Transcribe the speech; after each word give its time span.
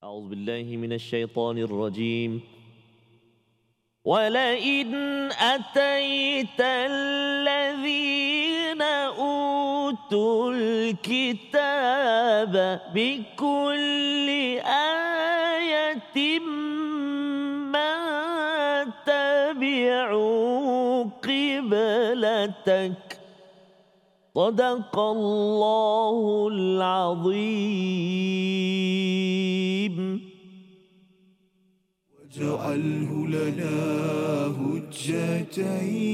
أعوذ 0.00 0.28
بالله 0.28 0.76
من 0.76 0.92
الشيطان 0.92 1.58
الرجيم. 1.58 2.40
ولئن 4.04 4.94
أتيت 5.32 6.60
الذين 6.90 8.82
أوتوا 8.82 10.52
الكتاب 10.52 12.52
بكل 12.94 14.28
آية 14.64 16.38
ما 17.68 18.84
تبعوا 19.06 21.04
قبلتك 21.04 23.09
صدق 24.34 24.98
الله 24.98 26.48
العظيم. 26.52 27.40
واجعله 32.18 33.10
لنا 33.26 33.78
هجتين. 34.60 36.10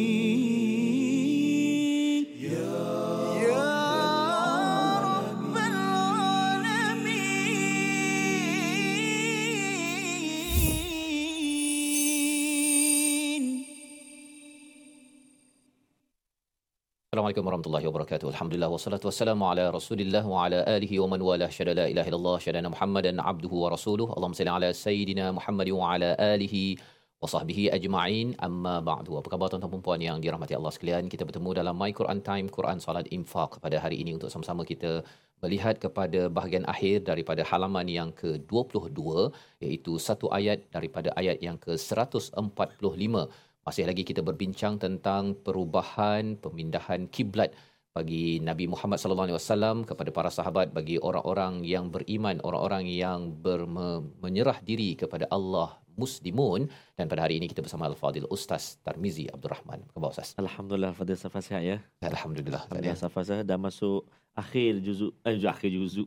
Assalamualaikum 17.26 17.48
warahmatullahi 17.50 17.86
wabarakatuh. 17.90 18.26
Alhamdulillah 18.32 18.68
wassalatu 18.72 19.06
wassalamu 19.10 19.44
ala 19.50 19.62
Rasulillah 19.76 20.22
wa 20.32 20.42
ala 20.46 20.58
alihi 20.74 21.00
wa 21.02 21.06
man 21.12 21.20
wala 21.28 21.46
syada 21.56 21.72
la 21.78 21.86
ilaha 21.92 22.06
illallah 22.10 22.34
syadana 22.44 22.68
Muhammadan 22.74 23.18
abduhu 23.30 23.62
wa 23.62 23.70
rasuluhu. 23.74 24.14
Allahumma 24.16 24.38
salli 24.38 24.52
ala 24.56 24.68
sayidina 24.82 25.24
Muhammad 25.38 25.68
wa 25.78 25.88
ala 25.94 26.10
alihi 26.34 26.78
wa 27.22 27.26
sahbihi 27.32 27.64
ajma'in. 27.78 28.28
Amma 28.48 28.74
ba'du. 28.90 29.18
Apa 29.20 29.26
khabar 29.32 29.48
tuan-tuan 29.50 29.74
dan 29.74 29.82
puan 29.86 30.00
yang 30.08 30.22
dirahmati 30.22 30.54
Allah 30.58 30.70
sekalian? 30.76 31.10
Kita 31.14 31.26
bertemu 31.26 31.50
dalam 31.60 31.74
My 31.82 31.90
Quran 32.00 32.20
Time 32.28 32.46
Quran 32.58 32.78
Salat 32.86 33.10
Infaq 33.18 33.58
pada 33.64 33.82
hari 33.84 33.98
ini 34.04 34.14
untuk 34.18 34.30
sama-sama 34.34 34.62
kita 34.62 35.02
melihat 35.42 35.82
kepada 35.82 36.30
bahagian 36.36 36.62
akhir 36.74 37.10
daripada 37.10 37.42
halaman 37.50 37.90
yang 37.98 38.14
ke-22 38.22 39.34
iaitu 39.66 39.98
satu 39.98 40.30
ayat 40.38 40.62
daripada 40.76 41.10
ayat 41.22 41.42
yang 41.48 41.58
ke-145 41.58 43.26
masih 43.66 43.82
lagi 43.82 44.06
kita 44.06 44.22
berbincang 44.22 44.78
tentang 44.78 45.34
perubahan 45.46 46.38
pemindahan 46.38 47.10
kiblat 47.10 47.50
bagi 47.96 48.38
Nabi 48.38 48.70
Muhammad 48.70 49.00
sallallahu 49.02 49.26
alaihi 49.26 49.38
wasallam 49.42 49.76
kepada 49.82 50.10
para 50.14 50.30
sahabat 50.30 50.70
bagi 50.70 50.96
orang-orang 51.02 51.66
yang 51.66 51.90
beriman 51.90 52.38
orang-orang 52.46 52.86
yang 52.86 53.34
berme- 53.46 54.06
menyerah 54.22 54.62
diri 54.62 54.94
kepada 54.94 55.26
Allah 55.36 55.80
muslimun 55.96 56.68
dan 56.94 57.08
pada 57.10 57.24
hari 57.24 57.40
ini 57.40 57.48
kita 57.50 57.64
bersama 57.64 57.88
Al-Fadil 57.90 58.28
Ustaz 58.28 58.76
Tarmizi 58.84 59.26
Abdul 59.32 59.50
Rahman. 59.56 59.80
Apa 59.88 59.96
khabar 59.96 60.10
Ustaz? 60.12 60.36
Alhamdulillah 60.36 60.92
Fadil 60.92 61.16
Safa 61.16 61.40
sihat 61.40 61.64
ya. 61.64 61.76
Alhamdulillah. 62.04 62.62
Alhamdulillah 62.68 63.00
Safa 63.00 63.20
saya 63.24 63.42
dah 63.42 63.58
masuk 63.58 64.04
akhir 64.36 64.84
juzuk 64.84 65.16
eh 65.24 65.40
akhir 65.40 65.70
juzuk. 65.72 66.06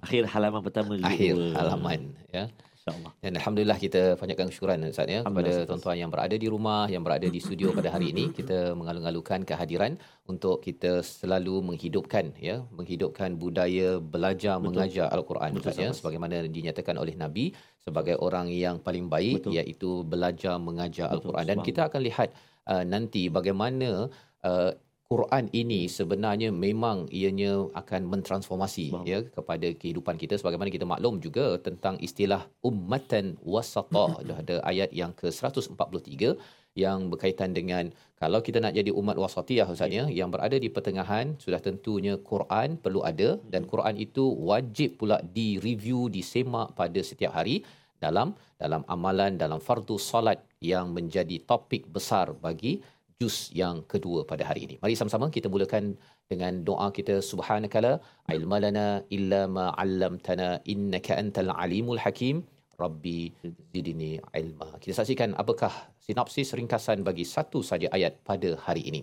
Akhir 0.00 0.24
halaman 0.32 0.64
pertama 0.64 0.96
juzuk. 0.96 1.12
Akhir 1.12 1.36
halaman 1.54 2.00
ya. 2.32 2.48
Insya-Allah. 2.86 3.12
Dan 3.18 3.32
alhamdulillah 3.34 3.78
kita 3.82 4.02
panjatkan 4.14 4.46
syukuran 4.54 4.86
Ustaz 4.86 5.10
ya 5.10 5.26
kepada 5.26 5.66
tuan-tuan 5.66 5.98
yang 5.98 6.10
berada 6.14 6.36
di 6.38 6.46
rumah, 6.46 6.86
yang 6.86 7.02
berada 7.02 7.26
di 7.26 7.40
studio 7.42 7.74
pada 7.74 7.90
hari 7.90 8.14
ini. 8.14 8.30
Kita 8.30 8.78
mengalung-alungkan 8.78 9.42
kehadiran 9.42 9.98
untuk 10.30 10.62
kita 10.62 11.02
selalu 11.02 11.66
menghidupkan 11.66 12.30
ya, 12.38 12.62
menghidupkan 12.70 13.34
budaya 13.42 13.98
belajar 13.98 14.62
Betul. 14.62 14.66
mengajar 14.70 15.06
al-Quran 15.10 15.50
Betul, 15.58 15.66
Ustaz 15.66 15.82
ya 15.82 15.90
sebagaimana 15.98 16.46
dinyatakan 16.46 16.94
oleh 17.02 17.18
Nabi 17.18 17.58
sebagai 17.82 18.22
orang 18.22 18.54
yang 18.54 18.78
paling 18.78 19.10
baik 19.10 19.50
Betul. 19.50 19.58
iaitu 19.58 19.90
belajar 20.06 20.54
mengajar 20.62 21.10
Betul, 21.10 21.34
al-Quran 21.34 21.44
dan 21.50 21.58
kita 21.66 21.90
akan 21.90 22.00
lihat 22.06 22.28
uh, 22.70 22.86
nanti 22.86 23.26
bagaimana 23.26 24.06
uh, 24.46 24.70
Quran 25.06 25.46
ini 25.54 25.86
sebenarnya 25.86 26.50
memang 26.50 27.06
ianya 27.14 27.70
akan 27.80 28.10
mentransformasi 28.10 28.90
Faham. 28.90 29.06
ya 29.06 29.22
kepada 29.22 29.68
kehidupan 29.70 30.18
kita. 30.18 30.34
Sebagaimana 30.34 30.66
kita 30.66 30.82
maklum 30.82 31.22
juga 31.22 31.62
tentang 31.62 31.94
istilah 32.02 32.42
ummatan 32.66 33.38
wasatah 33.46 34.18
dah 34.26 34.38
ada 34.42 34.56
ayat 34.66 34.90
yang 34.90 35.14
ke-143 35.14 36.34
yang 36.74 37.06
berkaitan 37.08 37.54
dengan 37.54 37.94
kalau 38.20 38.42
kita 38.46 38.58
nak 38.58 38.74
jadi 38.74 38.90
umat 38.90 39.16
wasatiyah 39.16 39.70
ustaz 39.70 39.94
ya 39.94 40.04
yang 40.10 40.28
berada 40.34 40.58
di 40.58 40.68
pertengahan 40.68 41.38
sudah 41.38 41.62
tentunya 41.62 42.18
Quran 42.18 42.74
perlu 42.74 43.06
ada. 43.06 43.38
Dan 43.46 43.70
Quran 43.70 43.94
itu 44.02 44.26
wajib 44.50 44.98
pula 44.98 45.22
direview 45.22 46.10
disemak 46.10 46.74
pada 46.74 46.98
setiap 46.98 47.30
hari 47.38 47.62
dalam 48.02 48.34
dalam 48.58 48.82
amalan 48.94 49.38
dalam 49.40 49.62
fardu 49.62 49.96
solat 50.02 50.42
yang 50.58 50.90
menjadi 50.96 51.36
topik 51.46 51.86
besar 51.94 52.34
bagi 52.34 52.82
juz 53.22 53.36
yang 53.60 53.76
kedua 53.92 54.20
pada 54.30 54.44
hari 54.48 54.60
ini. 54.66 54.74
Mari 54.82 54.94
sama-sama 55.00 55.26
kita 55.36 55.48
mulakan 55.54 55.84
dengan 56.32 56.60
doa 56.68 56.88
kita 56.98 57.14
subhanakala 57.30 57.92
ilmalana 58.36 58.86
illa 59.16 59.42
ma 59.56 59.66
'allamtana 59.72 60.48
innaka 60.74 61.16
antal 61.22 61.52
alimul 61.64 62.00
hakim. 62.04 62.44
Rabbi 62.76 63.32
zidni 63.72 64.20
ilma. 64.40 64.68
Kita 64.82 64.92
saksikan 65.00 65.32
apakah 65.42 65.72
sinopsis 66.06 66.52
ringkasan 66.58 67.00
bagi 67.08 67.24
satu 67.24 67.64
saja 67.70 67.88
ayat 67.96 68.20
pada 68.28 68.52
hari 68.66 68.84
ini. 68.90 69.00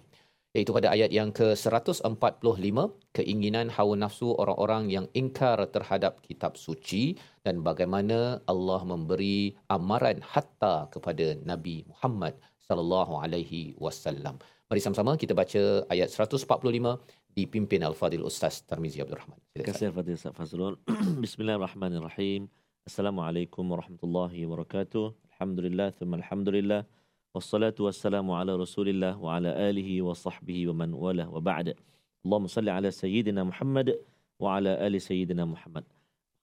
Iaitu 0.54 0.70
pada 0.78 0.94
ayat 0.94 1.10
yang 1.10 1.34
ke-145, 1.34 2.78
keinginan 3.18 3.74
hawa 3.74 3.98
nafsu 3.98 4.38
orang-orang 4.38 4.84
yang 4.96 5.06
ingkar 5.18 5.58
terhadap 5.76 6.22
kitab 6.22 6.54
suci 6.66 7.18
dan 7.42 7.66
bagaimana 7.66 8.38
Allah 8.46 8.82
memberi 8.86 9.58
amaran 9.76 10.22
hatta 10.22 10.76
kepada 10.94 11.34
Nabi 11.42 11.82
Muhammad 11.90 12.38
sallallahu 12.68 13.20
alaihi 13.20 13.76
wasallam. 13.80 14.40
Mari 14.72 14.80
sama-sama 14.80 15.20
kita 15.20 15.36
baca 15.36 15.86
ayat 15.94 16.10
145 16.10 16.48
dipimpin 17.36 17.84
Al-Fadil 17.84 18.24
Ustaz 18.24 18.64
Tarmizi 18.64 19.04
Abdul 19.04 19.20
Rahman. 19.20 19.40
Terima 19.54 19.68
kasih 19.70 19.92
Fadil 19.92 20.16
Ustaz 20.16 20.34
Fazrul. 20.34 20.80
Bismillahirrahmanirrahim. 21.26 22.48
Assalamualaikum 22.88 23.64
warahmatullahi 23.68 24.48
wabarakatuh. 24.48 25.14
Alhamdulillah, 25.36 25.92
thumma 26.00 26.20
alhamdulillah. 26.24 26.82
Wassalatu 27.34 27.90
wassalamu 27.90 28.38
ala 28.38 28.54
rasulillah 28.56 29.18
wa 29.18 29.36
ala 29.36 29.52
alihi 29.58 30.06
wa 30.06 30.14
sahbihi 30.14 30.70
wa 30.70 30.86
man 30.86 30.90
wala 30.94 31.26
wa 31.28 31.42
ba'da. 31.42 31.74
Allahumma 32.24 32.48
salli 32.48 32.72
ala 32.72 32.88
Sayyidina 32.88 33.42
Muhammad 33.44 33.98
wa 34.40 34.58
ala 34.58 34.78
ali 34.80 35.02
Sayyidina 35.02 35.44
Muhammad. 35.44 35.84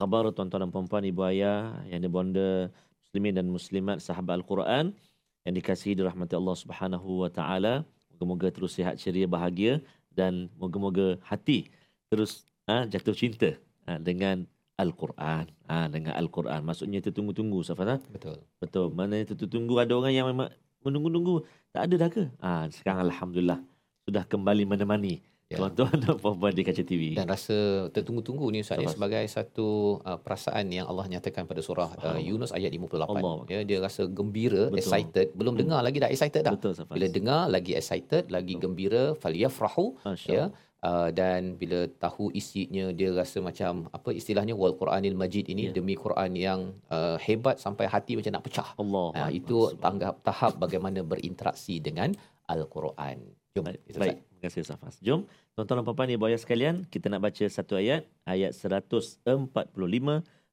Khabar 0.01 0.29
tuan-tuan 0.33 0.65
dan 0.65 0.71
puan-puan, 0.73 1.05
ibu 1.05 1.23
ayah 1.29 1.77
yang 1.87 2.01
dibonda 2.01 2.73
muslimin 3.05 3.33
dan 3.37 3.47
muslimat 3.53 3.97
sahabat 4.01 4.41
Al-Quran 4.41 4.97
yang 5.45 5.55
dikasihi 5.57 5.97
dirahmati 5.97 6.37
Allah 6.37 6.57
Subhanahu 6.57 7.27
wa 7.27 7.31
taala. 7.33 7.87
Moga-moga 8.15 8.53
terus 8.53 8.77
sihat 8.77 9.01
ceria 9.01 9.25
bahagia 9.25 9.81
dan 10.13 10.53
moga-moga 10.61 11.17
hati 11.25 11.73
terus 12.13 12.45
ha, 12.69 12.85
jatuh 12.85 13.17
cinta 13.17 13.57
ha, 13.89 13.97
dengan 13.97 14.45
Al-Quran. 14.77 15.49
Ha, 15.69 15.89
dengan 15.89 16.17
Al-Quran. 16.17 16.61
Maksudnya 16.65 17.01
tertunggu-tunggu 17.05 17.61
Safana. 17.65 18.01
Betul. 18.13 18.41
Betul. 18.61 18.93
Mana 18.93 19.21
tertunggu 19.25 19.77
ada 19.81 19.93
orang 19.97 20.13
yang 20.13 20.27
memang 20.29 20.49
menunggu-nunggu. 20.85 21.45
Tak 21.73 21.89
ada 21.89 21.95
dah 21.97 22.11
ke? 22.13 22.25
Ha, 22.41 22.51
sekarang 22.73 23.09
Alhamdulillah 23.09 23.61
sudah 24.09 24.25
kembali 24.27 24.65
menemani 24.67 25.23
Ya. 25.51 25.59
tuan-tuan 25.59 25.99
dan 25.99 26.15
puan-puan 26.15 26.55
di 26.55 26.63
kaca 26.63 26.79
TV. 26.87 27.19
Dan 27.19 27.27
rasa 27.27 27.91
tertunggu-tunggu 27.91 28.47
ni 28.55 28.63
Ustaz 28.63 28.79
ni 28.79 28.87
sebagai 28.87 29.19
satu 29.27 29.99
uh, 30.07 30.15
perasaan 30.15 30.71
yang 30.71 30.87
Allah 30.87 31.11
nyatakan 31.11 31.43
pada 31.43 31.59
surah 31.59 31.91
uh. 31.99 32.23
Yunus 32.23 32.55
ayat 32.55 32.71
58. 32.71 33.03
Allah. 33.03 33.35
Ya, 33.51 33.61
dia 33.67 33.83
rasa 33.83 34.07
gembira, 34.07 34.71
Betul. 34.71 34.79
excited. 34.79 35.27
Belum 35.35 35.59
Hmm. 35.59 35.63
dengar 35.67 35.81
lagi 35.83 35.99
dah 35.99 36.07
excited 36.07 36.47
dah. 36.47 36.55
Betul 36.55 36.79
Safas. 36.79 36.95
Bila 36.95 37.11
dengar 37.11 37.51
lagi 37.51 37.75
excited, 37.75 38.31
lagi 38.31 38.55
Betul. 38.55 38.63
gembira, 38.63 39.03
falyafrahu 39.19 39.99
ya. 40.31 40.55
Uh, 40.81 41.11
dan 41.13 41.59
bila 41.59 41.85
tahu 41.99 42.31
isinya 42.33 42.89
dia 42.89 43.13
rasa 43.13 43.43
macam 43.43 43.91
apa 43.91 44.17
istilahnya 44.17 44.57
wal 44.57 44.73
Quranil 44.73 45.13
Majid 45.13 45.51
ini 45.51 45.69
Ya. 45.69 45.73
demi 45.75 45.93
Quran 45.93 46.33
yang 46.33 46.61
uh, 46.89 47.19
hebat 47.19 47.59
sampai 47.59 47.85
hati 47.85 48.15
macam 48.15 48.39
nak 48.39 48.47
pecah. 48.47 48.71
Allah. 48.79 49.09
Nah, 49.13 49.29
itu 49.29 49.75
tanggap 49.77 50.23
tahap 50.23 50.57
bagaimana 50.57 51.03
berinteraksi 51.03 51.83
dengan 51.83 52.15
Al-Quran. 52.47 53.40
Jom. 53.56 53.64
Baik, 53.64 53.80
itu, 53.88 53.98
baik. 53.98 54.20
Ustaz. 54.20 54.28
Terima 54.28 54.42
kasih 54.44 54.64
Safas. 54.68 54.96
Jom, 55.00 55.24
tuan-tuan 55.56 55.80
dan 55.80 55.86
puan-puan 55.88 56.12
ibu 56.12 56.28
ayah 56.28 56.40
sekalian, 56.40 56.84
kita 56.92 57.08
nak 57.08 57.24
baca 57.24 57.46
satu 57.48 57.80
ayat, 57.80 58.04
ayat 58.28 58.52
145, 58.52 59.24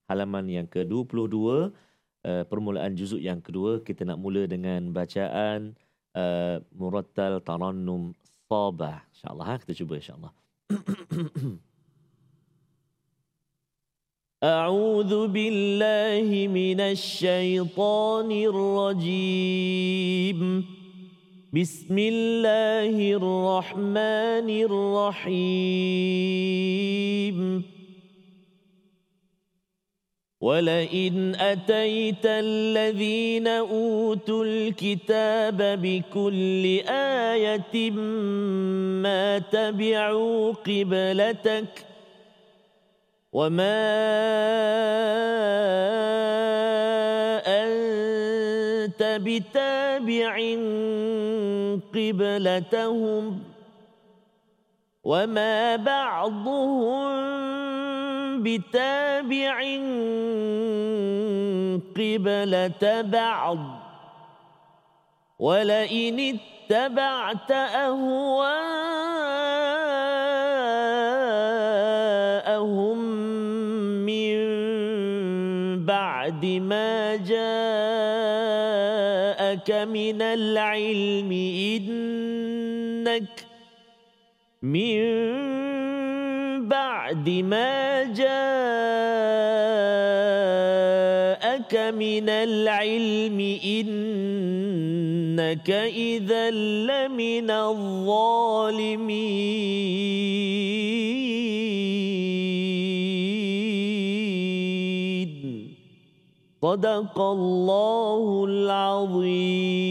halaman 0.07 0.45
yang 0.47 0.67
ke-22, 0.71 1.35
uh, 1.35 1.71
permulaan 2.47 2.95
juzuk 2.95 3.19
yang 3.19 3.43
kedua. 3.43 3.83
Kita 3.83 4.07
nak 4.07 4.23
mula 4.23 4.47
dengan 4.47 4.95
bacaan 4.95 5.75
uh, 6.15 6.63
Murattal 6.79 7.43
Tarannum 7.43 8.15
Sabah. 8.47 9.03
InsyaAllah, 9.11 9.47
ha? 9.51 9.55
kita 9.59 9.73
cuba 9.83 9.99
insyaAllah. 9.99 10.33
أعوذ 14.43 15.31
بالله 15.31 16.27
من 16.51 16.81
الشيطان 16.83 18.31
الرجيم 18.51 20.41
بسم 21.54 21.98
الله 21.98 23.14
الرحمن 23.16 24.50
الرحيم. 24.68 25.78
ولئن 30.42 31.36
أتيت 31.36 32.26
الذين 32.26 33.48
أوتوا 33.48 34.46
الكتاب 34.46 35.80
بكل 35.82 36.80
آية 37.34 37.92
ما 39.02 39.40
تبعوا 39.40 40.52
قبلتك 40.52 41.86
وما 43.34 43.88
أنت 48.98 49.22
بتابع 49.22 50.34
قبلتهم 51.94 53.40
وما 55.04 55.76
بعضهم 55.76 57.08
بتابع 58.44 59.58
قبلة 61.96 63.02
بعض 63.02 63.58
ولئن 65.40 66.18
اتبعت 66.20 67.52
أهواءهم 67.52 68.58
من 74.06 74.38
بعد 75.86 76.46
ما 76.46 77.16
جاءك 79.68 79.88
من 79.88 80.22
العلم 80.22 81.32
إنك 81.76 83.46
من 84.64 85.00
بعد 86.68 87.30
ما 87.30 88.04
جاءك 88.04 88.28
من 91.96 92.30
العلم 92.30 93.40
إنك 93.64 95.10
إذا 95.92 96.52
لمن 96.52 97.52
الظالمين. 97.52 99.18
صدق 106.67 107.19
الله 107.19 108.45
العظيم 108.45 109.83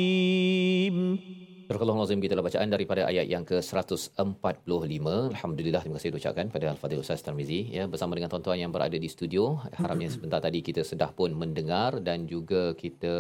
Astagfirullahalazim 1.72 2.20
kita 2.20 2.36
bacaan 2.36 2.68
daripada 2.68 3.02
ayat 3.08 3.32
yang 3.32 3.44
ke-145. 3.48 5.06
Alhamdulillah 5.32 5.80
terima 5.84 5.96
kasih 6.00 6.12
ucapkan 6.20 6.52
pada 6.52 6.66
Al-Fadhil 6.76 7.00
Ustaz 7.00 7.24
Tarmizi 7.24 7.60
ya 7.72 7.88
bersama 7.88 8.12
dengan 8.18 8.28
tuan-tuan 8.28 8.60
yang 8.60 8.76
berada 8.76 8.98
di 9.04 9.08
studio. 9.08 9.56
Harapnya 9.80 10.12
sebentar 10.12 10.44
tadi 10.44 10.60
kita 10.68 10.84
sedah 10.84 11.16
pun 11.16 11.32
mendengar 11.32 12.04
dan 12.04 12.28
juga 12.28 12.76
kita 12.76 13.14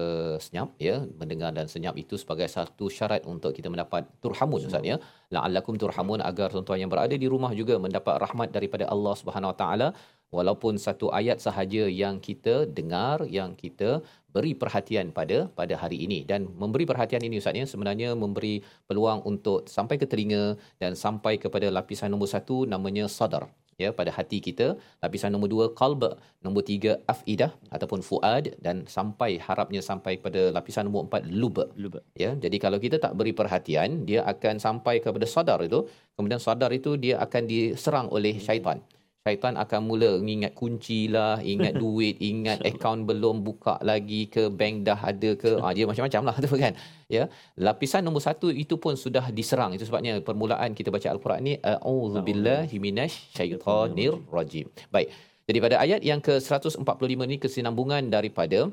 senyap 0.45 0.75
ya 0.88 1.00
mendengar 1.22 1.56
dan 1.56 1.72
senyap 1.72 1.95
itu 1.95 2.19
sebagai 2.19 2.51
satu 2.51 2.92
syarat 2.92 3.24
untuk 3.24 3.56
kita 3.56 3.72
mendapat 3.72 4.04
turhamun 4.19 4.68
Ustaz 4.68 4.83
ya. 4.83 5.00
La'allakum 5.31 5.80
turhamun 5.80 6.19
agar 6.19 6.51
tuan-tuan 6.51 6.83
yang 6.83 6.92
berada 6.92 7.16
di 7.16 7.30
rumah 7.31 7.56
juga 7.56 7.80
mendapat 7.80 8.19
rahmat 8.19 8.51
daripada 8.51 8.83
Allah 8.92 9.16
Subhanahu 9.16 9.56
Wa 9.56 9.57
Taala 9.63 9.88
walaupun 10.34 10.75
satu 10.87 11.08
ayat 11.20 11.38
sahaja 11.46 11.84
yang 12.02 12.19
kita 12.19 12.67
dengar 12.78 13.25
yang 13.38 13.55
kita 13.55 14.02
beri 14.37 14.52
perhatian 14.52 15.08
pada 15.19 15.38
pada 15.58 15.75
hari 15.82 15.99
ini. 16.06 16.19
Dan 16.31 16.52
memberi 16.62 16.84
perhatian 16.90 17.23
ini 17.25 17.40
Ustaz 17.40 17.56
ya 17.61 17.67
sebenarnya 17.73 18.12
memberi 18.12 18.61
peluang 18.88 19.25
untuk 19.31 19.64
sampai 19.76 19.96
ke 20.02 20.05
telinga 20.05 20.44
dan 20.82 20.93
sampai 21.05 21.40
kepada 21.44 21.73
lapisan 21.78 22.12
nombor 22.12 22.28
satu 22.28 22.69
namanya 22.69 23.06
sadar 23.08 23.49
ya 23.81 23.90
pada 23.99 24.11
hati 24.17 24.38
kita. 24.46 24.67
Lapisan 25.05 25.32
nombor 25.32 25.49
dua 25.55 25.67
qalb. 25.81 26.05
Nombor 26.44 26.62
tiga 26.69 26.93
afidah 27.12 27.52
ataupun 27.72 28.05
fuad. 28.08 28.52
Dan 28.67 28.84
sampai 28.96 29.31
harapnya 29.46 29.81
sampai 29.90 30.20
pada 30.26 30.52
lapisan 30.56 30.84
nombor 30.88 31.08
empat 31.08 31.22
lub. 31.40 31.56
Luba. 31.81 32.00
ya 32.22 32.31
jadi 32.44 32.56
kalau 32.61 32.79
kita 32.84 32.96
tak 33.05 33.17
beri 33.17 33.32
perhatian 33.32 34.05
dia 34.08 34.20
akan 34.32 34.61
sampai 34.67 35.00
kepada 35.05 35.25
sadar 35.25 35.61
itu. 35.64 35.81
Kemudian 36.17 36.40
sadar 36.40 36.70
itu 36.76 37.00
dia 37.00 37.17
akan 37.25 37.43
diserang 37.49 38.06
oleh 38.12 38.37
syaitan 38.37 38.81
syaitan 39.26 39.58
akan 39.58 39.81
mula 39.90 40.11
ingat 40.23 40.55
kunci 40.55 41.11
lah, 41.11 41.43
ingat 41.43 41.75
duit, 41.82 42.14
ingat 42.23 42.62
akaun 42.62 43.02
belum 43.11 43.43
buka 43.43 43.75
lagi 43.82 44.31
ke, 44.31 44.46
bank 44.46 44.87
dah 44.87 44.99
ada 45.02 45.31
ke, 45.34 45.58
ah, 45.58 45.75
dia 45.75 45.82
macam-macam 45.90 46.23
lah 46.31 46.37
tu 46.46 46.55
kan. 46.55 46.73
Ya, 47.11 47.26
lapisan 47.58 48.06
nombor 48.06 48.23
satu 48.23 48.55
itu 48.55 48.78
pun 48.78 48.94
sudah 48.94 49.34
diserang. 49.34 49.75
Itu 49.75 49.82
sebabnya 49.90 50.23
permulaan 50.23 50.78
kita 50.78 50.94
baca 50.94 51.11
Al-Quran 51.11 51.40
ni, 51.43 51.55
A'udzubillahi 51.58 52.76
minasyaitanir 52.78 54.14
rajim. 54.31 54.70
Baik, 54.94 55.11
jadi 55.50 55.58
pada 55.62 55.76
ayat 55.82 56.00
yang 56.06 56.22
ke-145 56.22 57.19
ni 57.31 57.37
kesinambungan 57.43 58.02
daripada 58.14 58.70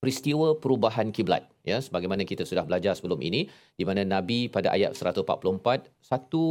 peristiwa 0.00 0.48
perubahan 0.62 1.08
kiblat 1.16 1.44
ya 1.70 1.76
sebagaimana 1.86 2.24
kita 2.30 2.42
sudah 2.50 2.64
belajar 2.68 2.92
sebelum 2.98 3.20
ini 3.28 3.40
di 3.78 3.84
mana 3.88 4.02
nabi 4.14 4.38
pada 4.54 4.68
ayat 4.76 4.96
144 4.96 5.92
satu 6.10 6.44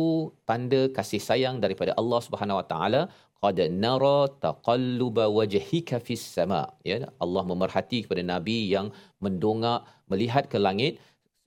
tanda 0.50 0.82
kasih 0.98 1.22
sayang 1.30 1.58
daripada 1.64 1.92
Allah 2.02 2.20
Subhanahu 2.28 2.60
wa 2.62 2.66
taala 2.72 3.02
qad 3.44 3.58
nara 3.84 4.20
taqalluba 4.46 5.26
wajhika 5.38 5.98
fis 6.08 6.24
sama. 6.38 6.62
Ya 6.90 6.98
Allah 7.24 7.44
memerhati 7.52 8.00
kepada 8.06 8.24
nabi 8.34 8.58
yang 8.76 8.88
mendongak 9.24 9.88
melihat 10.12 10.46
ke 10.52 10.60
langit 10.68 10.94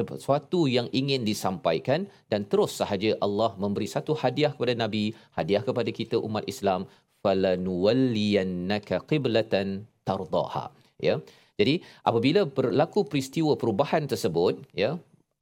sesuatu 0.01 0.61
yang 0.77 0.89
ingin 1.01 1.23
disampaikan 1.31 2.09
dan 2.33 2.49
terus 2.51 2.73
sahaja 2.81 3.11
Allah 3.27 3.51
memberi 3.63 3.87
satu 3.95 4.13
hadiah 4.23 4.53
kepada 4.57 4.75
nabi 4.83 5.05
hadiah 5.37 5.63
kepada 5.69 5.91
kita 6.01 6.17
umat 6.29 6.45
Islam 6.53 6.81
falanuwalliyannaka 7.23 9.05
qiblatan 9.11 9.87
tardaha. 10.09 10.65
Ya 11.07 11.15
jadi 11.63 11.75
apabila 12.09 12.43
berlaku 12.59 13.01
peristiwa 13.11 13.53
perubahan 13.63 14.05
tersebut, 14.13 14.55
ya, 14.83 14.91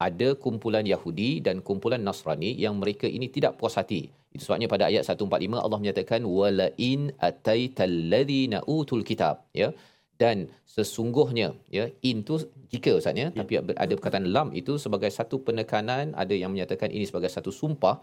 ada 0.07 0.29
kumpulan 0.43 0.85
Yahudi 0.93 1.31
dan 1.45 1.55
kumpulan 1.67 2.01
Nasrani 2.07 2.51
yang 2.63 2.75
mereka 2.81 3.05
ini 3.17 3.29
tidak 3.35 3.57
puas 3.61 3.77
hati. 3.79 4.01
Itu 4.33 4.43
sebabnya 4.47 4.67
pada 4.73 4.85
ayat 4.89 5.03
145 5.05 5.65
Allah 5.65 5.79
menyatakan 5.83 6.21
wala 6.39 6.67
in 6.89 7.01
ataital 7.29 7.95
ladzina 8.13 8.59
utul 8.77 9.03
kitab, 9.09 9.45
ya. 9.61 9.69
Dan 10.21 10.37
sesungguhnya 10.69 11.47
ya 11.75 11.85
in 12.09 12.17
tu 12.27 12.37
jika 12.73 12.91
ustaz 13.01 13.17
ya, 13.21 13.27
tapi 13.39 13.57
ada 13.57 13.93
perkataan 13.97 14.29
lam 14.35 14.49
itu 14.61 14.73
sebagai 14.83 15.09
satu 15.09 15.41
penekanan, 15.47 16.13
ada 16.23 16.33
yang 16.41 16.53
menyatakan 16.53 16.93
ini 16.93 17.05
sebagai 17.09 17.31
satu 17.35 17.49
sumpah 17.49 17.95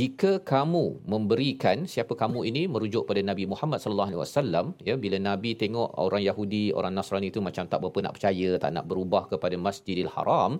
jika 0.00 0.30
kamu 0.50 0.84
memberikan 1.12 1.78
siapa 1.92 2.12
kamu 2.20 2.40
ini 2.50 2.62
merujuk 2.72 3.04
pada 3.08 3.20
Nabi 3.30 3.44
Muhammad 3.52 3.78
sallallahu 3.82 4.10
alaihi 4.10 4.22
wasallam 4.24 4.66
ya 4.88 4.94
bila 5.04 5.16
nabi 5.28 5.50
tengok 5.62 5.88
orang 6.04 6.22
Yahudi 6.28 6.64
orang 6.78 6.92
Nasrani 6.98 7.28
itu 7.32 7.40
macam 7.48 7.64
tak 7.72 7.80
berapa 7.82 7.98
nak 8.04 8.14
percaya 8.16 8.50
tak 8.62 8.72
nak 8.76 8.84
berubah 8.90 9.22
kepada 9.32 9.56
Masjidil 9.66 10.12
Haram 10.14 10.52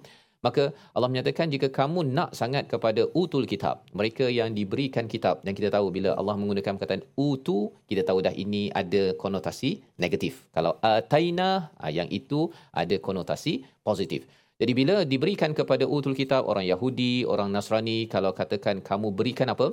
maka 0.47 0.65
Allah 0.97 1.09
menyatakan 1.13 1.53
jika 1.55 1.69
kamu 1.79 2.01
nak 2.17 2.31
sangat 2.41 2.65
kepada 2.73 3.03
utul 3.21 3.45
kitab 3.53 3.85
mereka 4.01 4.27
yang 4.39 4.51
diberikan 4.59 5.05
kitab 5.15 5.45
dan 5.45 5.53
kita 5.59 5.69
tahu 5.77 5.87
bila 5.97 6.11
Allah 6.21 6.37
menggunakan 6.41 6.73
perkataan 6.77 7.05
utu 7.29 7.59
kita 7.91 8.05
tahu 8.09 8.25
dah 8.27 8.33
ini 8.45 8.63
ada 8.83 9.03
konotasi 9.23 9.71
negatif. 10.05 10.49
Kalau 10.57 10.73
ataina 10.93 11.69
yang 11.99 12.09
itu 12.21 12.41
ada 12.83 12.97
konotasi 13.09 13.55
positif 13.89 14.25
jadi 14.61 14.73
bila 14.81 14.97
diberikan 15.13 15.57
kepada 15.59 15.85
utul 15.97 16.13
kitab 16.21 16.45
orang 16.51 16.69
Yahudi, 16.73 17.25
orang 17.33 17.49
Nasrani, 17.55 17.99
kalau 18.15 18.37
katakan 18.41 18.85
kamu 18.89 19.09
berikan 19.19 19.49
apa? 19.55 19.73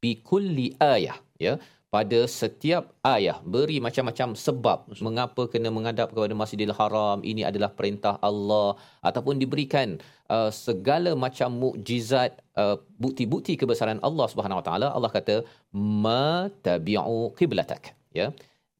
Bi 0.00 0.12
kulli 0.28 0.72
ayah, 0.80 1.20
ya. 1.36 1.60
Pada 1.90 2.18
setiap 2.40 2.84
ayah 3.12 3.36
beri 3.54 3.76
macam-macam 3.86 4.28
sebab 4.46 4.78
mengapa 5.06 5.42
kena 5.52 5.68
menghadap 5.76 6.14
kepada 6.14 6.34
Masjidil 6.40 6.72
Haram, 6.78 7.18
ini 7.30 7.42
adalah 7.48 7.70
perintah 7.78 8.14
Allah 8.28 8.78
ataupun 9.08 9.42
diberikan 9.42 9.98
uh, 10.30 10.50
segala 10.54 11.12
macam 11.24 11.50
mukjizat 11.64 12.38
uh, 12.62 12.76
bukti-bukti 13.04 13.58
kebesaran 13.60 13.98
Allah 14.08 14.26
Subhanahu 14.32 14.60
Wa 14.62 14.66
Taala. 14.70 14.88
Allah 14.96 15.10
kata 15.18 15.36
ma 15.74 16.46
tabi'u 16.68 17.34
qiblatak, 17.34 17.92
ya 18.14 18.30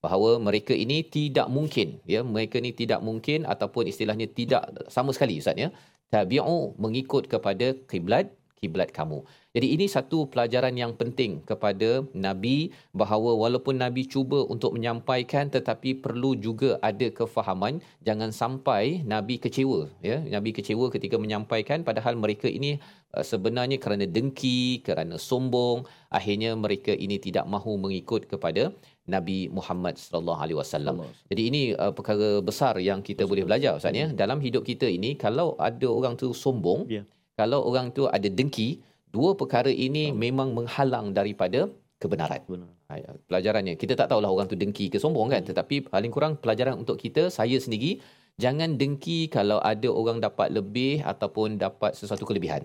bahawa 0.04 0.40
mereka 0.40 0.72
ini 0.72 1.04
tidak 1.04 1.46
mungkin 1.52 2.00
ya 2.08 2.20
mereka 2.24 2.56
ini 2.56 2.72
tidak 2.72 3.00
mungkin 3.04 3.44
ataupun 3.44 3.84
istilahnya 3.92 4.26
tidak 4.32 4.62
sama 4.88 5.12
sekali 5.16 5.40
ustaz 5.40 5.56
ya. 5.56 5.70
Tabi'u 6.10 6.74
mengikut 6.74 7.30
kepada 7.30 7.76
kiblat 7.86 8.34
kiblat 8.60 8.92
kamu. 8.92 9.24
Jadi 9.56 9.66
ini 9.74 9.86
satu 9.90 10.30
pelajaran 10.30 10.76
yang 10.78 10.92
penting 10.94 11.42
kepada 11.42 12.06
nabi 12.14 12.70
bahawa 12.94 13.34
walaupun 13.34 13.80
nabi 13.82 14.06
cuba 14.06 14.46
untuk 14.46 14.76
menyampaikan 14.76 15.50
tetapi 15.50 15.98
perlu 16.04 16.36
juga 16.38 16.76
ada 16.84 17.08
kefahaman. 17.10 17.80
Jangan 18.06 18.30
sampai 18.30 19.02
nabi 19.02 19.40
kecewa 19.42 19.90
ya. 20.04 20.22
Nabi 20.22 20.54
kecewa 20.54 20.92
ketika 20.92 21.16
menyampaikan 21.18 21.82
padahal 21.82 22.14
mereka 22.20 22.46
ini 22.46 22.78
uh, 23.16 23.24
sebenarnya 23.24 23.80
kerana 23.82 24.06
dengki 24.06 24.84
kerana 24.86 25.18
sombong 25.18 25.88
akhirnya 26.12 26.54
mereka 26.54 26.94
ini 26.94 27.18
tidak 27.18 27.48
mahu 27.50 27.74
mengikut 27.80 28.30
kepada 28.30 28.70
Nabi 29.14 29.38
Muhammad 29.58 29.94
sallallahu 30.02 30.40
alaihi 30.44 30.58
wasallam. 30.62 30.96
Jadi 31.30 31.42
ini 31.50 31.62
uh, 31.74 31.92
perkara 31.98 32.28
besar 32.48 32.74
yang 32.88 33.00
kita 33.08 33.22
Betul. 33.22 33.30
boleh 33.30 33.44
belajar 33.48 33.72
Ustaz 33.80 34.00
ya. 34.02 34.06
Dalam 34.22 34.38
hidup 34.46 34.62
kita 34.70 34.86
ini 34.98 35.10
kalau 35.24 35.48
ada 35.68 35.88
orang 35.98 36.14
tu 36.22 36.30
sombong, 36.42 36.86
yeah. 36.86 37.04
kalau 37.40 37.60
orang 37.70 37.90
tu 37.96 38.06
ada 38.16 38.28
dengki, 38.38 38.68
dua 39.16 39.30
perkara 39.40 39.72
ini 39.86 40.04
Betul. 40.10 40.20
memang 40.24 40.48
menghalang 40.58 41.06
daripada 41.18 41.60
kebenaran. 42.00 42.40
Benar. 42.48 42.70
Ha, 42.90 42.92
ya, 42.98 43.10
Pelajarannya 43.28 43.74
kita 43.78 43.94
tak 43.94 44.10
tahulah 44.10 44.30
orang 44.34 44.46
tu 44.50 44.56
dengki 44.58 44.90
ke 44.90 44.98
sombong 44.98 45.30
kan 45.30 45.42
tetapi 45.46 45.86
paling 45.86 46.10
kurang 46.10 46.32
pelajaran 46.42 46.74
untuk 46.82 46.98
kita 46.98 47.30
saya 47.30 47.54
sendiri 47.54 48.02
jangan 48.34 48.74
dengki 48.80 49.30
kalau 49.30 49.62
ada 49.62 49.86
orang 49.86 50.18
dapat 50.18 50.48
lebih 50.50 51.04
ataupun 51.04 51.60
dapat 51.60 51.94
sesuatu 51.94 52.24
kelebihan. 52.24 52.64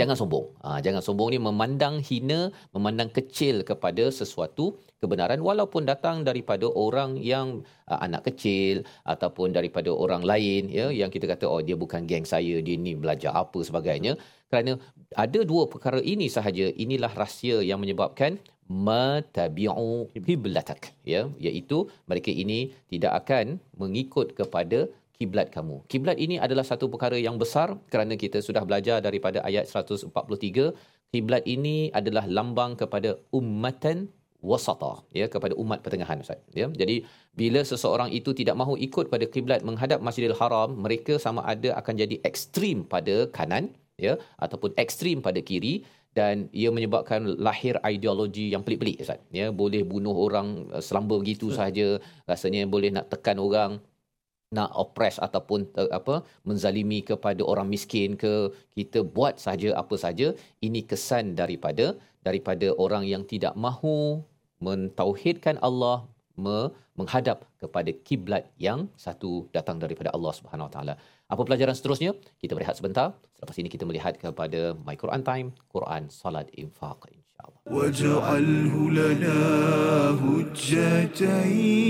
Jangan 0.00 0.16
sombong. 0.16 0.46
Ha, 0.64 0.80
jangan 0.80 1.04
sombong 1.04 1.36
ni 1.36 1.38
memandang 1.48 2.00
hina, 2.00 2.48
memandang 2.72 3.12
kecil 3.12 3.60
kepada 3.60 4.08
sesuatu 4.08 4.80
kebenaran 5.04 5.44
walaupun 5.44 5.84
datang 5.84 6.24
daripada 6.24 6.64
orang 6.64 7.20
yang 7.20 7.60
uh, 7.92 8.00
anak 8.00 8.24
kecil 8.32 8.88
ataupun 9.04 9.52
daripada 9.52 9.92
orang 9.92 10.24
lain 10.24 10.72
ya 10.72 10.88
yang 10.88 11.12
kita 11.12 11.28
kata 11.28 11.44
oh 11.44 11.60
dia 11.60 11.76
bukan 11.76 12.08
geng 12.08 12.24
saya, 12.24 12.64
dia 12.64 12.76
ni 12.80 12.96
belajar 12.96 13.36
apa 13.36 13.60
sebagainya. 13.60 14.16
Kerana 14.48 14.80
ada 15.12 15.40
dua 15.44 15.68
perkara 15.68 16.00
ini 16.00 16.32
sahaja 16.32 16.72
inilah 16.72 17.12
rahsia 17.12 17.60
yang 17.60 17.76
menyebabkan 17.84 18.40
matabi'u 18.72 20.08
qiblatak 20.16 20.96
ya 21.04 21.28
iaitu 21.36 21.84
mereka 22.08 22.32
ini 22.32 22.72
tidak 22.88 23.12
akan 23.20 23.60
mengikut 23.76 24.32
kepada 24.32 24.88
kiblat 25.22 25.54
kamu. 25.56 25.76
Kiblat 25.92 26.18
ini 26.18 26.36
adalah 26.46 26.66
satu 26.70 26.90
perkara 26.92 27.14
yang 27.26 27.38
besar 27.42 27.68
kerana 27.92 28.18
kita 28.22 28.42
sudah 28.46 28.66
belajar 28.68 28.98
daripada 29.06 29.38
ayat 29.46 29.70
143. 29.70 30.10
Kiblat 31.14 31.46
ini 31.54 31.76
adalah 32.00 32.24
lambang 32.38 32.74
kepada 32.82 33.10
ummatan 33.38 34.10
wasata 34.50 34.92
ya 35.18 35.26
kepada 35.34 35.54
umat 35.62 35.78
pertengahan 35.84 36.18
ustaz 36.24 36.40
ya 36.60 36.66
jadi 36.80 36.96
bila 37.40 37.60
seseorang 37.70 38.10
itu 38.18 38.30
tidak 38.40 38.58
mahu 38.60 38.74
ikut 38.86 39.06
pada 39.12 39.24
kiblat 39.34 39.62
menghadap 39.68 40.02
Masjidil 40.06 40.34
Haram 40.40 40.70
mereka 40.84 41.14
sama 41.24 41.46
ada 41.52 41.70
akan 41.80 41.94
jadi 42.02 42.16
ekstrim 42.30 42.82
pada 42.94 43.16
kanan 43.36 43.70
ya 44.06 44.14
ataupun 44.44 44.74
ekstrim 44.84 45.22
pada 45.26 45.38
kiri 45.50 45.74
dan 46.18 46.50
ia 46.60 46.68
menyebabkan 46.76 47.24
lahir 47.46 47.74
ideologi 47.92 48.46
yang 48.54 48.62
pelik-pelik 48.66 48.98
ustaz 49.04 49.22
ya 49.40 49.46
boleh 49.62 49.82
bunuh 49.92 50.16
orang 50.26 50.48
eh, 50.74 50.82
selamba 50.86 51.14
begitu 51.22 51.48
sahaja 51.58 51.88
rasanya 52.32 52.66
boleh 52.74 52.90
nak 52.96 53.08
tekan 53.14 53.38
orang 53.46 53.78
nak 54.56 54.70
oppress 54.82 55.16
ataupun 55.26 55.60
ter, 55.74 55.86
apa 55.98 56.14
menzalimi 56.48 57.00
kepada 57.10 57.42
orang 57.52 57.68
miskin 57.74 58.20
ke 58.22 58.32
kita 58.76 59.00
buat 59.16 59.40
saja 59.46 59.72
apa 59.82 59.96
saja 60.04 60.28
ini 60.66 60.80
kesan 60.90 61.32
daripada 61.40 61.86
daripada 62.26 62.68
orang 62.84 63.04
yang 63.12 63.24
tidak 63.32 63.54
mahu 63.66 64.22
mentauhidkan 64.66 65.56
Allah 65.68 65.96
me, 66.38 66.58
menghadap 66.98 67.38
kepada 67.62 67.90
kiblat 68.06 68.44
yang 68.66 68.88
satu 69.04 69.48
datang 69.56 69.76
daripada 69.82 70.10
Allah 70.16 70.32
Subhanahu 70.38 70.68
Wa 70.68 70.72
Taala. 70.74 70.94
Apa 71.32 71.42
pelajaran 71.48 71.74
seterusnya? 71.78 72.10
Kita 72.42 72.52
berehat 72.56 72.76
sebentar. 72.78 73.06
Selepas 73.36 73.56
ini 73.60 73.68
kita 73.74 73.84
melihat 73.88 74.14
kepada 74.20 74.60
My 74.86 74.96
Quran 75.02 75.22
Time, 75.24 75.48
Quran, 75.74 76.02
Salat, 76.12 76.48
Infaq. 76.62 77.08
insya-Allah. 77.08 77.60
Waj'alhu 77.66 78.80
lana 78.98 79.40
hujjatain 80.20 81.82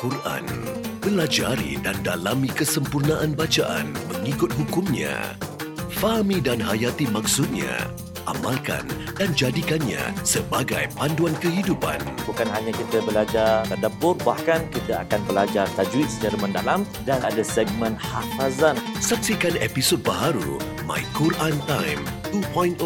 Al-Quran. 0.00 0.44
Pelajari 1.04 1.76
dan 1.84 1.96
dalami 2.00 2.48
kesempurnaan 2.48 3.36
bacaan 3.36 3.92
mengikut 4.12 4.48
hukumnya. 4.56 5.36
Fahami 6.00 6.40
dan 6.40 6.56
hayati 6.60 7.04
maksudnya. 7.08 7.88
Amalkan 8.28 8.84
dan 9.16 9.32
jadikannya 9.32 10.00
sebagai 10.26 10.88
panduan 10.98 11.32
kehidupan. 11.40 12.00
bukan 12.28 12.48
hanya 12.52 12.72
kita 12.76 13.00
belajar 13.04 13.64
tadabbur 13.68 14.16
bahkan 14.20 14.64
kita 14.74 15.06
akan 15.08 15.20
belajar 15.24 15.66
tajwid 15.78 16.08
secara 16.08 16.36
mendalam 16.40 16.84
dan 17.08 17.22
ada 17.24 17.40
segmen 17.40 17.96
hafazan 17.96 18.76
Saksikan 19.00 19.56
episod 19.60 20.02
baharu 20.04 20.60
My 20.84 21.00
Quran 21.16 21.56
Time 21.64 22.19
2.0 22.33 22.79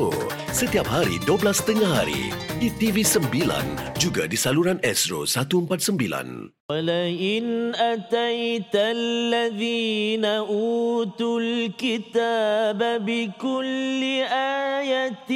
setiap 0.49 0.85
hari 0.89 1.17
12.30 1.23 1.85
hari 1.85 2.33
di 2.59 2.67
TV9 2.73 3.47
juga 3.95 4.27
di 4.27 4.35
saluran 4.35 4.77
Astro 4.83 5.23
149. 5.23 6.59
ولئن 6.69 7.75
أتيت 7.75 8.75
الذين 8.75 10.25
أوتوا 10.25 11.39
الكتاب 11.39 12.79
بكل 13.05 14.01
آية 14.77 15.31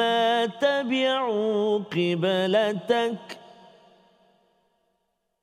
ما 0.00 0.46
تبعوا 0.46 1.78
قبلتك 1.92 3.20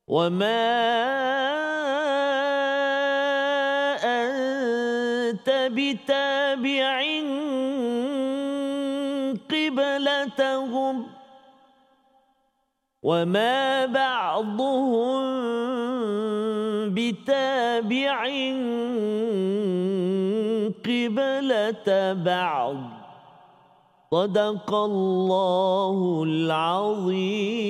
وما 0.08 0.66
أنت 4.02 5.48
بتابع 5.70 6.41
قبلتهم 9.51 10.95
وما 13.03 13.85
بعضهم 13.85 15.21
بتابع 16.95 18.27
قبلة 20.85 22.13
بعض. 22.13 22.77
صدق 24.11 24.73
الله 24.73 26.23
العظيم. 26.27 27.63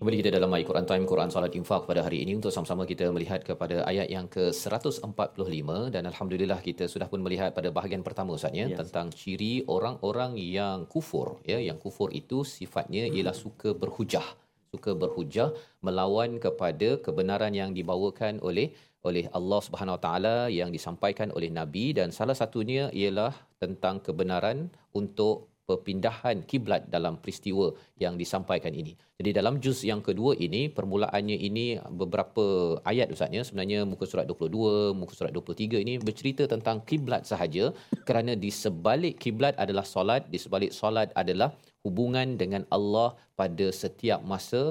Kembali 0.00 0.16
kita 0.16 0.32
dalam 0.32 0.48
My 0.48 0.64
Quran 0.64 0.86
Time 0.88 1.04
Quran 1.04 1.28
Salat 1.28 1.52
Infak 1.60 1.84
pada 1.84 2.00
hari 2.00 2.24
ini 2.24 2.32
untuk 2.32 2.48
sama-sama 2.48 2.88
kita 2.88 3.12
melihat 3.12 3.44
kepada 3.44 3.84
ayat 3.84 4.08
yang 4.08 4.32
ke-145 4.32 5.68
dan 5.92 6.08
alhamdulillah 6.08 6.56
kita 6.64 6.88
sudah 6.88 7.04
pun 7.04 7.20
melihat 7.20 7.52
pada 7.52 7.68
bahagian 7.68 8.00
pertama 8.00 8.32
Ustaz 8.32 8.56
ya 8.56 8.64
Yes. 8.64 8.80
tentang 8.80 9.12
ciri 9.12 9.60
orang-orang 9.68 10.40
yang 10.40 10.88
kufur 10.88 11.44
ya 11.44 11.60
yang 11.60 11.76
kufur 11.76 12.08
itu 12.16 12.48
sifatnya 12.48 13.12
ialah 13.12 13.36
suka 13.36 13.76
berhujah 13.76 14.24
suka 14.72 14.96
berhujah 14.96 15.52
melawan 15.84 16.40
kepada 16.40 16.96
kebenaran 17.04 17.52
yang 17.52 17.76
dibawakan 17.76 18.40
oleh 18.40 18.72
oleh 19.04 19.28
Allah 19.36 19.60
Subhanahu 19.60 20.00
Wa 20.00 20.02
Taala 20.06 20.36
yang 20.48 20.72
disampaikan 20.72 21.28
oleh 21.36 21.52
nabi 21.52 21.92
dan 21.92 22.08
salah 22.08 22.32
satunya 22.32 22.88
ialah 22.96 23.36
tentang 23.60 24.00
kebenaran 24.00 24.72
untuk 24.96 25.49
perpindahan 25.70 26.42
kiblat 26.50 26.82
dalam 26.94 27.14
peristiwa 27.22 27.66
yang 28.02 28.14
disampaikan 28.22 28.74
ini. 28.82 28.92
Jadi 29.20 29.30
dalam 29.38 29.54
juz 29.64 29.78
yang 29.90 30.02
kedua 30.08 30.32
ini 30.46 30.62
permulaannya 30.78 31.36
ini 31.48 31.64
beberapa 32.02 32.44
ayat 32.90 33.14
Ustaz 33.14 33.30
ya 33.38 33.42
sebenarnya 33.48 33.80
muka 33.92 34.04
surat 34.10 34.26
22, 34.26 34.98
muka 35.00 35.14
surat 35.18 35.32
23 35.38 35.84
ini 35.84 35.94
bercerita 36.08 36.44
tentang 36.54 36.78
kiblat 36.90 37.24
sahaja 37.30 37.64
kerana 38.08 38.34
di 38.44 38.50
sebalik 38.62 39.16
kiblat 39.24 39.54
adalah 39.64 39.86
solat, 39.94 40.22
di 40.34 40.40
sebalik 40.44 40.72
solat 40.80 41.10
adalah 41.22 41.50
hubungan 41.86 42.40
dengan 42.42 42.62
Allah 42.76 43.08
pada 43.40 43.68
setiap 43.82 44.20
masa 44.32 44.62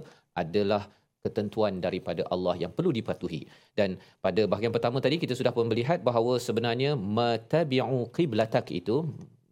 adalah 0.43 0.83
ketentuan 1.25 1.83
daripada 1.85 2.23
Allah 2.33 2.55
yang 2.63 2.71
perlu 2.77 2.91
dipatuhi. 2.99 3.41
Dan 3.79 3.99
pada 4.25 4.41
bahagian 4.51 4.73
pertama 4.75 5.03
tadi 5.05 5.19
kita 5.23 5.35
sudah 5.39 5.51
pun 5.55 5.67
melihat 5.71 5.99
bahawa 6.09 6.33
sebenarnya 6.47 6.91
matabi'u 7.19 7.99
qiblatak 8.17 8.71
itu 8.79 8.97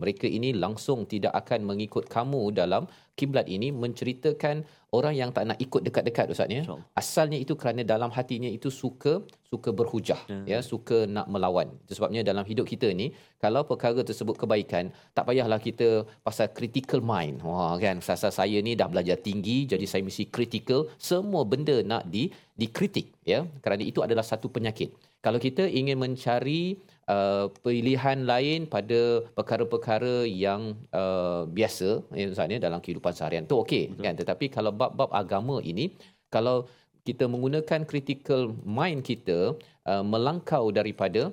mereka 0.02 0.26
ini 0.38 0.50
langsung 0.64 1.10
tidak 1.14 1.34
akan 1.42 1.60
mengikut 1.70 2.06
kamu 2.16 2.54
dalam 2.54 2.86
kiblat 3.18 3.50
ini 3.50 3.74
menceritakan 3.74 4.62
orang 4.94 5.14
yang 5.18 5.30
tak 5.36 5.50
nak 5.50 5.58
ikut 5.66 5.82
dekat-dekat 5.88 6.26
ustaz 6.34 6.48
ya. 6.54 6.62
InsyaAllah. 6.62 6.86
Asalnya 7.02 7.38
itu 7.44 7.54
kerana 7.60 7.82
dalam 7.94 8.14
hatinya 8.18 8.48
itu 8.58 8.70
suka 8.82 9.14
suka 9.52 9.70
berhujah 9.80 10.20
Ya. 10.28 10.40
ya, 10.52 10.60
suka 10.72 10.98
nak 11.16 11.28
melawan. 11.34 11.68
Itu 11.84 11.94
sebabnya 11.98 12.22
dalam 12.30 12.46
hidup 12.50 12.66
kita 12.70 12.88
ni 13.02 13.08
kalau 13.44 13.62
perkara 13.70 14.02
tersebut 14.10 14.36
kebaikan, 14.42 14.94
tak 15.18 15.24
payahlah 15.28 15.60
kita 15.68 16.06
pasal 16.28 16.48
critical 16.58 17.02
mind. 17.12 17.42
Wah 17.48 17.76
kan, 17.82 17.98
pasal 18.04 18.32
saya 18.40 18.58
ni 18.68 18.78
dah 18.80 18.88
belajar 18.92 19.18
tinggi 19.28 19.58
jadi 19.72 19.86
saya 19.92 20.02
mesti 20.08 20.30
critical, 20.36 20.88
semua 21.02 21.42
benda 21.52 21.76
nak 21.92 22.06
di 22.14 22.30
dikritik 22.62 23.18
ya. 23.26 23.40
Kerana 23.64 23.82
itu 23.82 24.00
adalah 24.06 24.26
satu 24.32 24.48
penyakit. 24.54 24.94
Kalau 25.26 25.40
kita 25.42 25.66
ingin 25.66 25.98
mencari 25.98 26.78
uh, 27.08 27.46
pilihan 27.64 28.28
lain 28.28 28.68
pada 28.68 29.24
perkara-perkara 29.38 30.28
yang 30.28 30.76
uh, 30.92 31.48
biasa 31.48 32.04
ya 32.14 32.26
Ustaz 32.32 32.52
ya 32.52 32.60
dalam 32.60 32.80
kehidupan 32.84 33.14
seharian. 33.16 33.48
Tu 33.50 33.56
okey 33.64 33.84
kan? 34.06 34.16
Tetapi 34.16 34.46
kalau 34.52 34.72
bab-bab 34.76 35.10
agama 35.16 35.58
ini 35.64 35.96
kalau 36.28 36.68
kita 37.08 37.24
menggunakan 37.32 37.88
critical 37.88 38.52
mind 38.68 39.02
kita 39.08 39.56
uh, 39.88 40.04
melangkau 40.04 40.70
daripada 40.76 41.32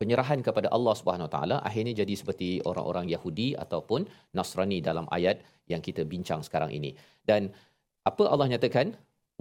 penyerahan 0.00 0.40
kepada 0.40 0.68
Allah 0.72 0.94
Subhanahu 0.96 1.28
Wa 1.28 1.32
Taala 1.36 1.56
akhirnya 1.60 1.92
jadi 2.04 2.14
seperti 2.16 2.48
orang-orang 2.64 3.08
Yahudi 3.08 3.56
ataupun 3.56 4.08
Nasrani 4.36 4.80
dalam 4.80 5.04
ayat 5.12 5.40
yang 5.68 5.84
kita 5.84 6.04
bincang 6.04 6.40
sekarang 6.44 6.72
ini. 6.72 6.96
Dan 7.24 7.52
apa 8.04 8.24
Allah 8.32 8.48
nyatakan 8.48 8.96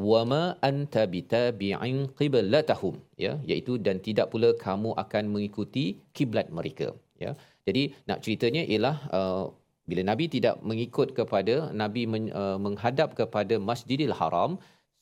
wama 0.07 0.43
anta 0.69 1.03
bitabi'in 1.13 1.97
qiblatahum 2.19 2.95
ya 3.25 3.33
iaitu 3.49 3.75
dan 3.85 3.99
tidak 4.07 4.27
pula 4.33 4.49
kamu 4.65 4.91
akan 5.03 5.23
mengikuti 5.33 5.85
kiblat 6.15 6.47
mereka 6.57 6.89
ya. 7.23 7.31
Jadi 7.67 7.83
nak 8.09 8.19
ceritanya 8.25 8.63
ialah 8.71 8.97
uh, 9.17 9.43
bila 9.89 10.01
nabi 10.11 10.25
tidak 10.35 10.55
mengikut 10.69 11.11
kepada 11.17 11.55
nabi 11.81 12.03
men, 12.11 12.31
uh, 12.41 12.57
menghadap 12.65 13.11
kepada 13.19 13.55
Masjidil 13.69 14.15
Haram 14.19 14.51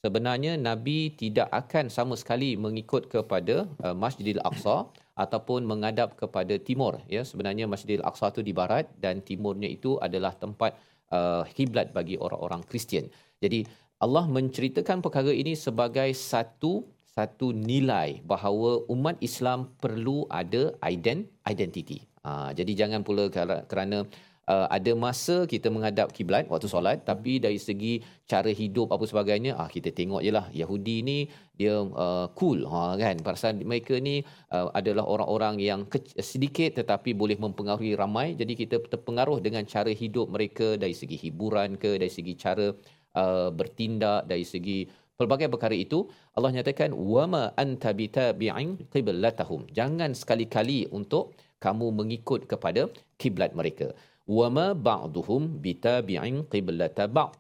sebenarnya 0.04 0.58
nabi 0.70 1.14
tidak 1.22 1.48
akan 1.62 1.86
sama 1.98 2.16
sekali 2.22 2.50
mengikut 2.66 3.06
kepada 3.14 3.56
uh, 3.86 3.96
Masjidil 4.04 4.42
Aqsa 4.50 4.78
ataupun 5.24 5.62
menghadap 5.72 6.18
kepada 6.22 6.58
timur 6.68 6.94
ya. 7.16 7.22
Sebenarnya 7.30 7.70
Masjidil 7.70 8.06
Aqsa 8.10 8.34
itu 8.34 8.42
di 8.50 8.54
barat 8.62 8.90
dan 9.04 9.22
timurnya 9.30 9.70
itu 9.78 10.02
adalah 10.08 10.34
tempat 10.44 10.74
uh, 11.14 11.44
kiblat 11.58 11.94
bagi 11.98 12.18
orang-orang 12.26 12.62
Kristian. 12.66 13.06
Jadi 13.44 13.62
Allah 13.98 14.30
menceritakan 14.30 15.02
perkara 15.02 15.34
ini 15.34 15.58
sebagai 15.58 16.14
satu 16.14 16.86
satu 17.18 17.50
nilai 17.50 18.22
bahawa 18.22 18.86
umat 18.94 19.18
Islam 19.26 19.74
perlu 19.82 20.30
ada 20.30 20.78
ident 20.86 21.26
identiti. 21.50 22.06
Ha, 22.22 22.54
jadi 22.54 22.86
jangan 22.86 23.02
pula 23.02 23.26
kerana 23.66 24.06
uh, 24.46 24.68
ada 24.70 24.92
masa 24.94 25.50
kita 25.50 25.74
menghadap 25.74 26.14
kiblat 26.14 26.46
waktu 26.46 26.70
solat 26.70 27.02
tapi 27.10 27.42
dari 27.42 27.58
segi 27.58 28.06
cara 28.30 28.54
hidup 28.54 28.94
apa 28.94 29.02
sebagainya 29.10 29.58
ah 29.58 29.66
kita 29.66 29.90
tengok 29.90 30.22
jelah 30.22 30.46
Yahudi 30.54 30.98
ni 31.02 31.18
dia 31.58 31.82
uh, 31.82 32.30
cool 32.38 32.70
ha 32.70 32.94
kan? 33.02 33.18
Pasal 33.26 33.66
mereka 33.66 33.98
ni 33.98 34.22
uh, 34.54 34.70
adalah 34.78 35.10
orang-orang 35.10 35.58
yang 35.58 35.90
sedikit 36.22 36.78
tetapi 36.78 37.18
boleh 37.18 37.42
mempengaruhi 37.42 37.98
ramai. 37.98 38.38
Jadi 38.38 38.54
kita 38.54 38.78
terpengaruh 38.78 39.42
dengan 39.42 39.66
cara 39.66 39.90
hidup 39.90 40.30
mereka 40.30 40.78
dari 40.78 40.94
segi 40.94 41.18
hiburan 41.18 41.82
ke 41.82 41.98
dari 41.98 42.14
segi 42.14 42.38
cara 42.38 42.70
uh, 43.14 43.50
bertindak 43.54 44.26
dari 44.26 44.44
segi 44.44 44.90
pelbagai 45.18 45.50
perkara 45.54 45.76
itu 45.76 46.08
Allah 46.38 46.52
nyatakan 46.56 46.94
wama 46.94 47.54
anta 47.58 47.92
bitabi'in 47.92 48.90
qiblatahum. 48.90 49.68
Jangan 49.74 50.18
sekali-kali 50.18 50.88
untuk 50.90 51.36
kamu 51.62 51.90
mengikut 51.94 52.46
kepada 52.46 52.90
kiblat 53.18 53.52
mereka. 53.58 53.94
Wama 54.28 54.74
ba'duhum 54.76 55.62
bitabi'in 55.64 56.46
qiblata 56.52 57.06
ba'd. 57.08 57.38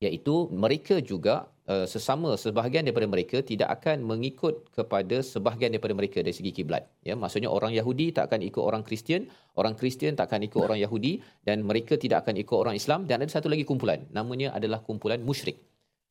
Iaitu 0.00 0.48
mereka 0.48 0.98
juga 1.04 1.49
uh, 1.68 1.84
sesama 1.84 2.38
sebahagian 2.38 2.86
daripada 2.86 3.08
mereka 3.10 3.42
tidak 3.44 3.68
akan 3.80 4.06
mengikut 4.06 4.70
kepada 4.72 5.20
sebahagian 5.20 5.74
daripada 5.74 5.92
mereka 5.92 6.24
dari 6.24 6.32
segi 6.32 6.54
kiblat. 6.54 6.86
Ya 7.04 7.18
maksudnya 7.18 7.50
orang 7.52 7.74
Yahudi 7.76 8.14
tak 8.16 8.32
akan 8.32 8.40
ikut 8.46 8.62
orang 8.62 8.82
Kristian 8.86 9.28
orang 9.60 9.74
Kristian 9.76 10.16
tak 10.16 10.30
akan 10.30 10.46
ikut 10.48 10.60
orang 10.60 10.78
Yahudi 10.80 11.20
dan 11.44 11.66
mereka 11.66 11.98
tidak 12.00 12.24
akan 12.24 12.40
ikut 12.40 12.56
orang 12.56 12.74
Islam 12.78 13.04
dan 13.04 13.20
ada 13.20 13.28
satu 13.28 13.50
lagi 13.52 13.66
kumpulan 13.68 14.06
namanya 14.14 14.54
adalah 14.56 14.80
kumpulan 14.80 15.20
musyrik. 15.20 15.60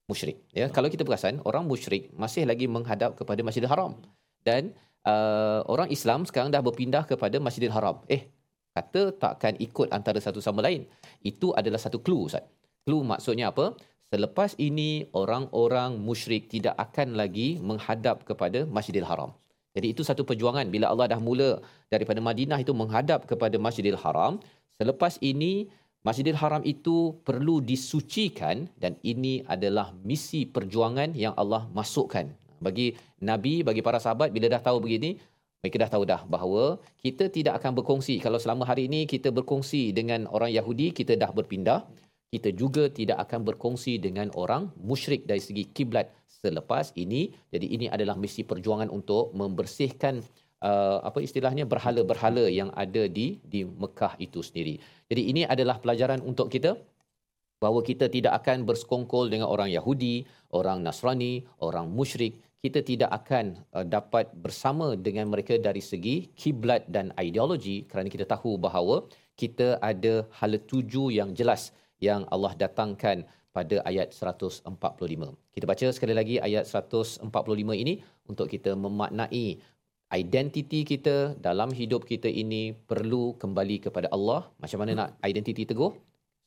Musyrik. 0.10 0.42
Ya 0.54 0.68
kalau 0.74 0.90
kita 0.90 1.06
perasan 1.06 1.38
orang 1.46 1.70
musyrik 1.70 2.10
masih 2.18 2.44
lagi 2.50 2.66
menghadap 2.66 3.14
kepada 3.18 3.42
Masjidil 3.46 3.70
Haram. 3.70 3.94
Dan 4.42 4.74
uh, 5.06 5.62
orang 5.70 5.90
Islam 5.94 6.26
sekarang 6.26 6.50
dah 6.50 6.62
berpindah 6.66 7.06
kepada 7.06 7.38
Masjidil 7.38 7.74
Haram. 7.74 8.02
Eh 8.10 8.26
kata 8.74 9.14
takkan 9.24 9.54
ikut 9.60 9.94
antara 9.94 10.18
satu 10.18 10.42
sama 10.42 10.66
lain. 10.66 10.90
Itu 11.22 11.54
adalah 11.54 11.78
satu 11.78 12.02
clue 12.02 12.26
ustaz. 12.26 12.46
Clue 12.86 13.04
maksudnya 13.06 13.54
apa 13.54 13.76
selepas 14.10 14.58
ini 14.58 15.10
orang-orang 15.22 15.98
musyrik 16.08 16.50
tidak 16.54 16.76
akan 16.86 17.18
lagi 17.22 17.62
menghadap 17.62 18.26
kepada 18.30 18.66
Masjidil 18.66 19.08
Haram 19.10 19.32
jadi 19.78 19.94
itu 19.94 20.02
satu 20.10 20.26
perjuangan 20.30 20.68
bila 20.74 20.90
Allah 20.92 21.08
dah 21.14 21.22
mula 21.22 21.62
daripada 21.94 22.20
Madinah 22.20 22.60
itu 22.66 22.74
menghadap 22.74 23.30
kepada 23.30 23.56
Masjidil 23.62 24.00
Haram 24.04 24.42
selepas 24.82 25.22
ini 25.22 25.70
Masjidil 26.00 26.40
Haram 26.40 26.64
itu 26.64 27.20
perlu 27.28 27.60
disucikan 27.60 28.72
dan 28.80 28.96
ini 29.04 29.44
adalah 29.44 29.92
misi 30.08 30.48
perjuangan 30.48 31.12
yang 31.12 31.36
Allah 31.36 31.68
masukkan. 31.76 32.24
Bagi 32.64 32.96
Nabi, 33.20 33.68
bagi 33.68 33.84
para 33.84 34.00
sahabat 34.00 34.32
bila 34.32 34.48
dah 34.48 34.64
tahu 34.64 34.80
begini, 34.80 35.20
mereka 35.60 35.76
dah 35.84 35.92
tahu 35.92 36.04
dah 36.08 36.22
bahawa 36.24 36.80
kita 37.04 37.28
tidak 37.28 37.60
akan 37.60 37.84
berkongsi. 37.84 38.16
Kalau 38.24 38.40
selama 38.40 38.64
hari 38.64 38.88
ini 38.88 39.04
kita 39.12 39.28
berkongsi 39.28 39.92
dengan 39.92 40.24
orang 40.32 40.56
Yahudi, 40.56 40.96
kita 40.96 41.20
dah 41.20 41.36
berpindah. 41.36 41.84
Kita 42.30 42.54
juga 42.54 42.94
tidak 42.94 43.26
akan 43.26 43.42
berkongsi 43.42 43.98
dengan 43.98 44.30
orang 44.38 44.70
musyrik 44.78 45.26
dari 45.26 45.42
segi 45.42 45.66
kiblat 45.74 46.14
selepas 46.30 46.94
ini. 46.94 47.34
Jadi 47.50 47.68
ini 47.74 47.86
adalah 47.90 48.14
misi 48.14 48.46
perjuangan 48.46 48.94
untuk 48.94 49.34
membersihkan 49.34 50.22
uh, 50.62 51.02
apa 51.04 51.20
istilahnya 51.26 51.66
berhala-berhala 51.66 52.46
yang 52.48 52.70
ada 52.78 53.10
di 53.10 53.42
di 53.42 53.66
Mekah 53.66 54.14
itu 54.22 54.46
sendiri. 54.46 54.78
Jadi 55.10 55.22
ini 55.26 55.42
adalah 55.42 55.82
pelajaran 55.82 56.22
untuk 56.22 56.54
kita 56.54 56.78
bahawa 57.60 57.84
kita 57.84 58.08
tidak 58.08 58.40
akan 58.40 58.64
bersekongkol 58.64 59.28
dengan 59.28 59.52
orang 59.52 59.68
Yahudi, 59.68 60.24
orang 60.56 60.80
Nasrani, 60.86 61.44
orang 61.60 61.92
musyrik. 61.92 62.40
Kita 62.60 62.84
tidak 62.84 63.10
akan 63.24 63.56
uh, 63.72 63.88
dapat 63.88 64.36
bersama 64.36 64.94
dengan 65.00 65.32
mereka 65.32 65.56
dari 65.56 65.80
segi 65.80 66.30
kiblat 66.36 66.86
dan 66.92 67.16
ideologi 67.16 67.88
kerana 67.88 68.12
kita 68.12 68.28
tahu 68.28 68.60
bahawa 68.60 69.08
kita 69.40 69.80
ada 69.80 70.28
hala 70.36 70.60
tuju 70.60 71.08
yang 71.08 71.32
jelas 71.32 71.72
yang 72.08 72.24
Allah 72.34 72.54
datangkan 72.64 73.28
pada 73.56 73.82
ayat 73.90 74.14
145. 74.16 74.64
Kita 75.56 75.66
baca 75.72 75.88
sekali 75.96 76.14
lagi 76.20 76.36
ayat 76.48 76.66
145 76.70 77.28
ini 77.84 77.94
untuk 78.30 78.48
kita 78.54 78.72
memaknai 78.78 79.46
identiti 80.14 80.82
kita 80.92 81.38
dalam 81.48 81.70
hidup 81.80 82.06
kita 82.12 82.30
ini 82.44 82.74
perlu 82.90 83.38
kembali 83.42 83.78
kepada 83.86 84.08
Allah. 84.16 84.50
Macam 84.62 84.80
mana 84.82 84.92
nak 85.00 85.10
identiti 85.32 85.66
teguh? 85.70 85.94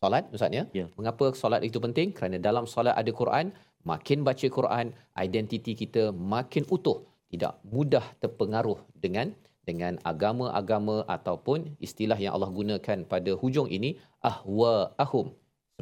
Solat, 0.03 0.27
Ustaz 0.35 0.51
ya? 0.51 0.65
Ya. 0.75 0.87
Mengapa 0.99 1.31
solat 1.39 1.63
itu 1.63 1.79
penting? 1.79 2.11
Kerana 2.11 2.37
dalam 2.43 2.67
solat 2.67 2.95
ada 2.99 3.11
Quran, 3.15 3.55
makin 3.87 4.27
baca 4.27 4.47
Quran, 4.59 4.91
identiti 5.15 5.79
kita 5.79 6.11
makin 6.11 6.67
utuh. 6.75 7.07
Tidak 7.31 7.63
mudah 7.75 8.03
terpengaruh 8.23 8.83
dengan 8.99 9.31
dengan 9.63 9.95
agama-agama 10.03 11.07
ataupun 11.07 11.79
istilah 11.79 12.19
yang 12.19 12.35
Allah 12.35 12.51
gunakan 12.51 12.99
pada 13.07 13.31
hujung 13.39 13.71
ini, 13.71 13.95
ahwa 14.19 14.91
ahum. 14.99 15.31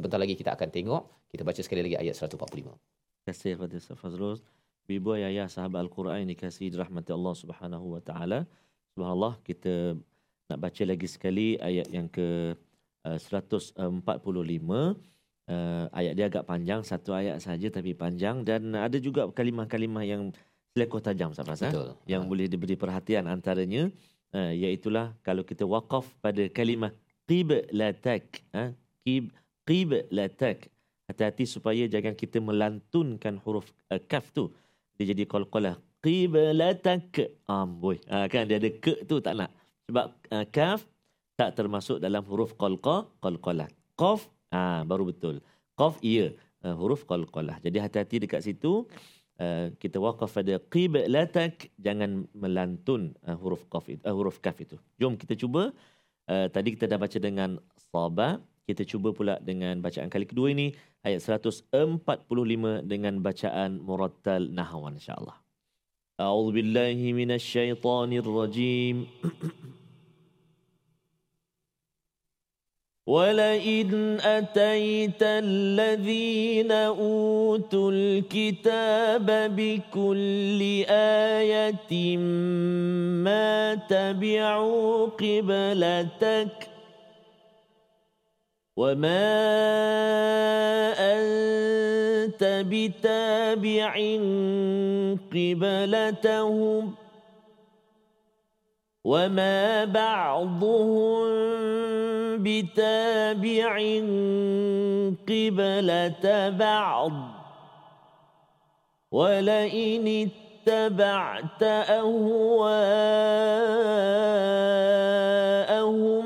Sebentar 0.01 0.17
lagi 0.17 0.33
kita 0.33 0.57
akan 0.57 0.69
tengok. 0.73 1.29
Kita 1.29 1.45
baca 1.45 1.61
sekali 1.61 1.85
lagi 1.85 1.93
ayat 1.93 2.17
145. 2.17 2.57
Terima 2.57 2.73
kasih 3.29 3.53
kepada 3.53 3.73
Ustaz 3.77 4.01
Fazrul. 4.01 4.41
Ibu 4.89 5.13
ayah 5.13 5.45
sahabat 5.45 5.85
Al-Quran 5.85 6.25
yang 6.25 6.33
dikasihi 6.33 6.73
dirahmati 6.73 7.13
Allah 7.13 7.37
Subhanahu 7.37 7.93
wa 7.93 8.01
taala. 8.01 8.49
Subhanallah 8.97 9.37
kita 9.45 9.93
nak 10.49 10.57
baca 10.57 10.83
lagi 10.89 11.05
sekali 11.05 11.53
ayat 11.61 11.85
yang 11.93 12.09
ke 12.09 12.57
uh, 13.05 13.17
145. 13.21 13.77
Uh, 13.77 15.85
ayat 15.93 16.17
dia 16.17 16.25
agak 16.33 16.49
panjang, 16.49 16.81
satu 16.81 17.13
ayat 17.13 17.37
saja 17.37 17.69
tapi 17.69 17.93
panjang 17.93 18.41
dan 18.41 18.73
ada 18.73 18.97
juga 18.97 19.29
kalimah-kalimah 19.29 20.01
yang 20.01 20.33
selekoh 20.73 20.97
tajam 20.97 21.29
Ustaz 21.29 21.45
Faz, 21.45 21.61
eh? 21.61 21.69
Betul. 21.69 21.93
yang 22.09 22.25
Ha. 22.25 22.29
boleh 22.33 22.49
diberi 22.49 22.73
perhatian 22.73 23.29
antaranya 23.29 23.93
uh, 24.33 24.49
iaitulah 24.49 25.13
kalau 25.21 25.45
kita 25.45 25.61
waqaf 25.61 26.09
pada 26.25 26.49
kalimah 26.49 26.89
qiblatak 27.29 28.41
ha 28.49 28.73
qib 29.05 29.29
qiblatak. 29.67 30.69
Hati-hati 31.09 31.43
supaya 31.43 31.83
jangan 31.91 32.15
kita 32.15 32.39
melantunkan 32.39 33.35
huruf 33.43 33.67
uh, 33.91 33.99
kaf 34.11 34.31
tu. 34.31 34.47
Dia 34.95 35.11
jadi 35.11 35.27
qalqalah 35.27 35.75
qiblatak. 35.99 37.35
Amboi 37.45 37.97
ha, 38.07 38.25
kan 38.31 38.47
dia 38.47 38.57
ada 38.61 38.69
ke 38.71 39.03
tu 39.09 39.19
tak 39.19 39.35
nak. 39.39 39.51
Sebab 39.89 40.05
uh, 40.31 40.45
kaf 40.55 40.87
tak 41.35 41.57
termasuk 41.57 41.97
dalam 41.99 42.23
huruf 42.29 42.55
qalqa 42.55 43.09
qalqalah 43.19 43.67
qaf 43.99 44.29
ah 44.55 44.81
baru 44.87 45.11
betul. 45.11 45.43
Qaf 45.75 45.99
ya. 45.99 46.31
Uh, 46.61 46.77
huruf 46.77 47.09
qalqalah 47.09 47.57
jadi 47.65 47.81
hati-hati 47.81 48.23
dekat 48.23 48.45
situ. 48.45 48.85
Uh, 49.41 49.73
kita 49.81 49.97
waqaf 49.97 50.29
pada 50.37 50.61
qiblatak. 50.69 51.73
Jangan 51.81 52.29
melantun 52.37 53.17
uh, 53.25 53.33
huruf 53.41 53.65
qaf 53.73 53.89
itu 53.89 54.01
uh, 54.05 54.13
huruf 54.13 54.37
kaf 54.37 54.61
itu. 54.61 54.77
Jom 55.01 55.17
kita 55.17 55.33
cuba. 55.33 55.73
Uh, 56.29 56.47
tadi 56.53 56.77
kita 56.77 56.85
dah 56.85 57.01
baca 57.01 57.17
dengan 57.17 57.57
saba 57.89 58.37
kita 58.66 58.82
cuba 58.82 59.14
pula 59.14 59.34
dengan 59.38 59.78
bacaan 59.78 60.10
kali 60.10 60.26
kedua 60.26 60.50
ini 60.50 60.74
ayat 61.06 61.22
145 61.22 61.70
dengan 62.82 63.14
bacaan 63.22 63.78
murattal 63.82 64.50
nahwan 64.50 64.98
insyaallah 64.98 65.38
أعوذ 66.16 66.48
بالله 66.56 66.96
من 67.12 67.36
الشيطان 67.36 68.08
الرجيم 68.24 68.96
ولئن 73.06 74.20
أتيت 74.20 75.22
الذين 75.22 76.72
أوتوا 76.72 77.90
الكتاب 77.92 79.26
بكل 79.56 80.60
آية 81.36 82.16
ما 83.28 83.74
تبعوا 83.74 85.06
قبلتك 85.06 86.68
وما 88.81 89.29
أنت 91.13 92.41
بتابع 92.65 93.93
قبلتهم 95.31 96.93
وما 99.03 99.85
بعضهم 99.85 101.27
بتابع 102.41 103.73
قبلة 105.29 106.49
بعض 106.49 107.11
ولئن 109.11 110.27
اتبعت 110.67 111.63
أهواءهم 115.61 116.25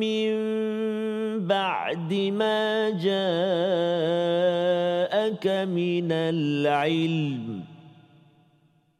من 0.00 0.49
بعد 1.90 2.14
ما 2.14 2.94
جاءك 3.02 3.16
من 5.66 6.12
العلم 6.12 7.66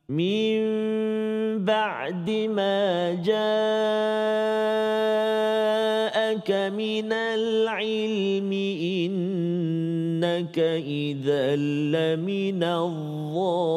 من 0.09 0.59
بعد 1.63 2.31
ما 2.51 3.15
جاءك 3.15 3.31
من 6.75 7.13
العلم 7.13 8.53
إنك 8.83 10.59
إذا 10.59 11.57
لمن 11.95 12.63
الظالمين. 12.63 13.71